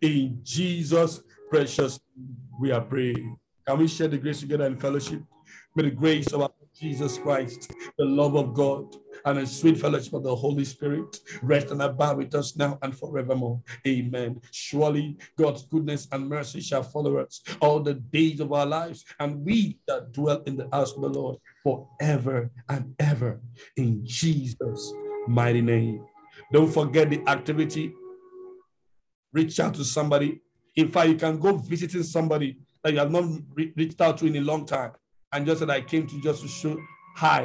In 0.00 0.40
Jesus' 0.42 1.22
precious 1.50 2.00
name, 2.16 2.36
we 2.60 2.70
are 2.72 2.80
praying. 2.80 3.36
Can 3.66 3.78
we 3.78 3.88
share 3.88 4.08
the 4.08 4.18
grace 4.18 4.40
together 4.40 4.66
in 4.66 4.78
fellowship? 4.78 5.22
May 5.74 5.84
the 5.84 5.90
grace 5.90 6.32
of 6.32 6.42
our 6.42 6.50
Jesus 6.78 7.16
Christ, 7.16 7.72
the 7.96 8.04
love 8.04 8.36
of 8.36 8.52
God, 8.52 8.94
and 9.26 9.38
the 9.38 9.46
sweet 9.46 9.78
fellowship 9.78 10.12
of 10.14 10.22
the 10.22 10.34
Holy 10.34 10.64
Spirit 10.64 11.20
rest 11.42 11.72
and 11.72 11.82
abide 11.82 12.16
with 12.16 12.34
us 12.34 12.56
now 12.56 12.78
and 12.82 12.96
forevermore. 12.96 13.60
Amen. 13.86 14.40
Surely 14.52 15.18
God's 15.36 15.66
goodness 15.66 16.06
and 16.12 16.28
mercy 16.28 16.60
shall 16.60 16.84
follow 16.84 17.18
us 17.18 17.42
all 17.60 17.80
the 17.80 17.94
days 17.94 18.38
of 18.38 18.52
our 18.52 18.64
lives, 18.64 19.04
and 19.18 19.44
we 19.44 19.78
that 19.88 20.12
dwell 20.12 20.42
in 20.46 20.56
the 20.56 20.68
house 20.72 20.92
of 20.92 21.02
the 21.02 21.08
Lord 21.08 21.38
forever 21.62 22.50
and 22.68 22.94
ever. 23.00 23.40
In 23.76 24.06
Jesus' 24.06 24.92
mighty 25.26 25.60
name. 25.60 26.04
Don't 26.52 26.72
forget 26.72 27.10
the 27.10 27.20
activity. 27.28 27.92
Reach 29.32 29.58
out 29.58 29.74
to 29.74 29.84
somebody. 29.84 30.40
In 30.76 30.88
fact, 30.88 31.08
you 31.08 31.16
can 31.16 31.40
go 31.40 31.56
visiting 31.56 32.04
somebody 32.04 32.58
that 32.84 32.92
you 32.92 33.00
have 33.00 33.10
not 33.10 33.24
re- 33.54 33.72
reached 33.76 34.00
out 34.00 34.18
to 34.18 34.26
in 34.26 34.36
a 34.36 34.40
long 34.40 34.64
time 34.64 34.92
and 35.32 35.44
just 35.44 35.58
said, 35.58 35.70
I 35.70 35.80
came 35.80 36.06
to 36.06 36.20
just 36.20 36.42
to 36.42 36.48
show 36.48 36.78
hi 37.16 37.44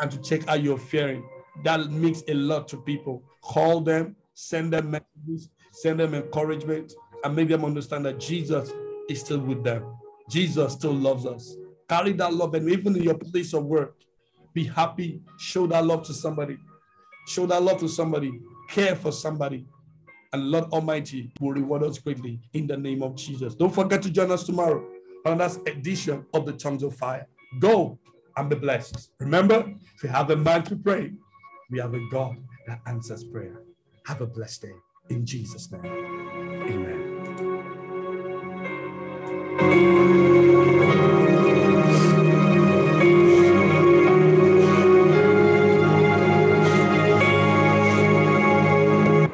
and 0.00 0.10
to 0.10 0.18
check 0.18 0.46
how 0.48 0.54
you're 0.54 0.78
faring. 0.78 1.24
That 1.64 1.90
makes 1.90 2.22
a 2.28 2.34
lot 2.34 2.68
to 2.68 2.78
people. 2.78 3.22
Call 3.42 3.80
them, 3.80 4.16
send 4.34 4.72
them 4.72 4.90
messages, 4.90 5.50
send 5.72 6.00
them 6.00 6.14
encouragement, 6.14 6.92
and 7.24 7.36
make 7.36 7.48
them 7.48 7.64
understand 7.64 8.06
that 8.06 8.18
Jesus 8.18 8.72
is 9.08 9.20
still 9.20 9.40
with 9.40 9.62
them. 9.62 9.84
Jesus 10.28 10.72
still 10.74 10.94
loves 10.94 11.26
us. 11.26 11.56
Carry 11.88 12.12
that 12.14 12.32
love, 12.32 12.54
and 12.54 12.70
even 12.70 12.96
in 12.96 13.02
your 13.02 13.18
place 13.18 13.52
of 13.52 13.64
work, 13.64 13.96
be 14.54 14.64
happy. 14.64 15.20
Show 15.38 15.66
that 15.68 15.84
love 15.84 16.04
to 16.04 16.14
somebody. 16.14 16.56
Show 17.26 17.46
that 17.46 17.62
love 17.62 17.80
to 17.80 17.88
somebody. 17.88 18.40
Care 18.68 18.94
for 18.96 19.12
somebody. 19.12 19.66
And 20.32 20.50
Lord 20.50 20.64
Almighty 20.72 21.32
will 21.40 21.52
reward 21.52 21.82
us 21.82 21.98
greatly 21.98 22.40
in 22.52 22.68
the 22.68 22.76
name 22.76 23.02
of 23.02 23.16
Jesus. 23.16 23.56
Don't 23.56 23.74
forget 23.74 24.00
to 24.02 24.10
join 24.10 24.30
us 24.30 24.44
tomorrow 24.44 24.86
on 25.26 25.38
that 25.38 25.56
edition 25.66 26.24
of 26.32 26.46
the 26.46 26.52
Tongues 26.52 26.84
of 26.84 26.94
Fire. 26.94 27.26
Go 27.58 27.98
and 28.40 28.50
be 28.50 28.56
blessed. 28.56 29.10
Remember, 29.18 29.72
if 29.94 30.02
you 30.02 30.08
have 30.08 30.30
a 30.30 30.36
man 30.36 30.62
to 30.64 30.74
pray, 30.76 31.12
we 31.70 31.78
have 31.78 31.94
a 31.94 32.00
God 32.10 32.36
that 32.66 32.80
answers 32.86 33.22
prayer. 33.24 33.62
Have 34.06 34.20
a 34.22 34.26
blessed 34.26 34.62
day 34.62 34.74
in 35.10 35.26
Jesus' 35.26 35.70
name. 35.70 35.84
Amen. 39.58 40.39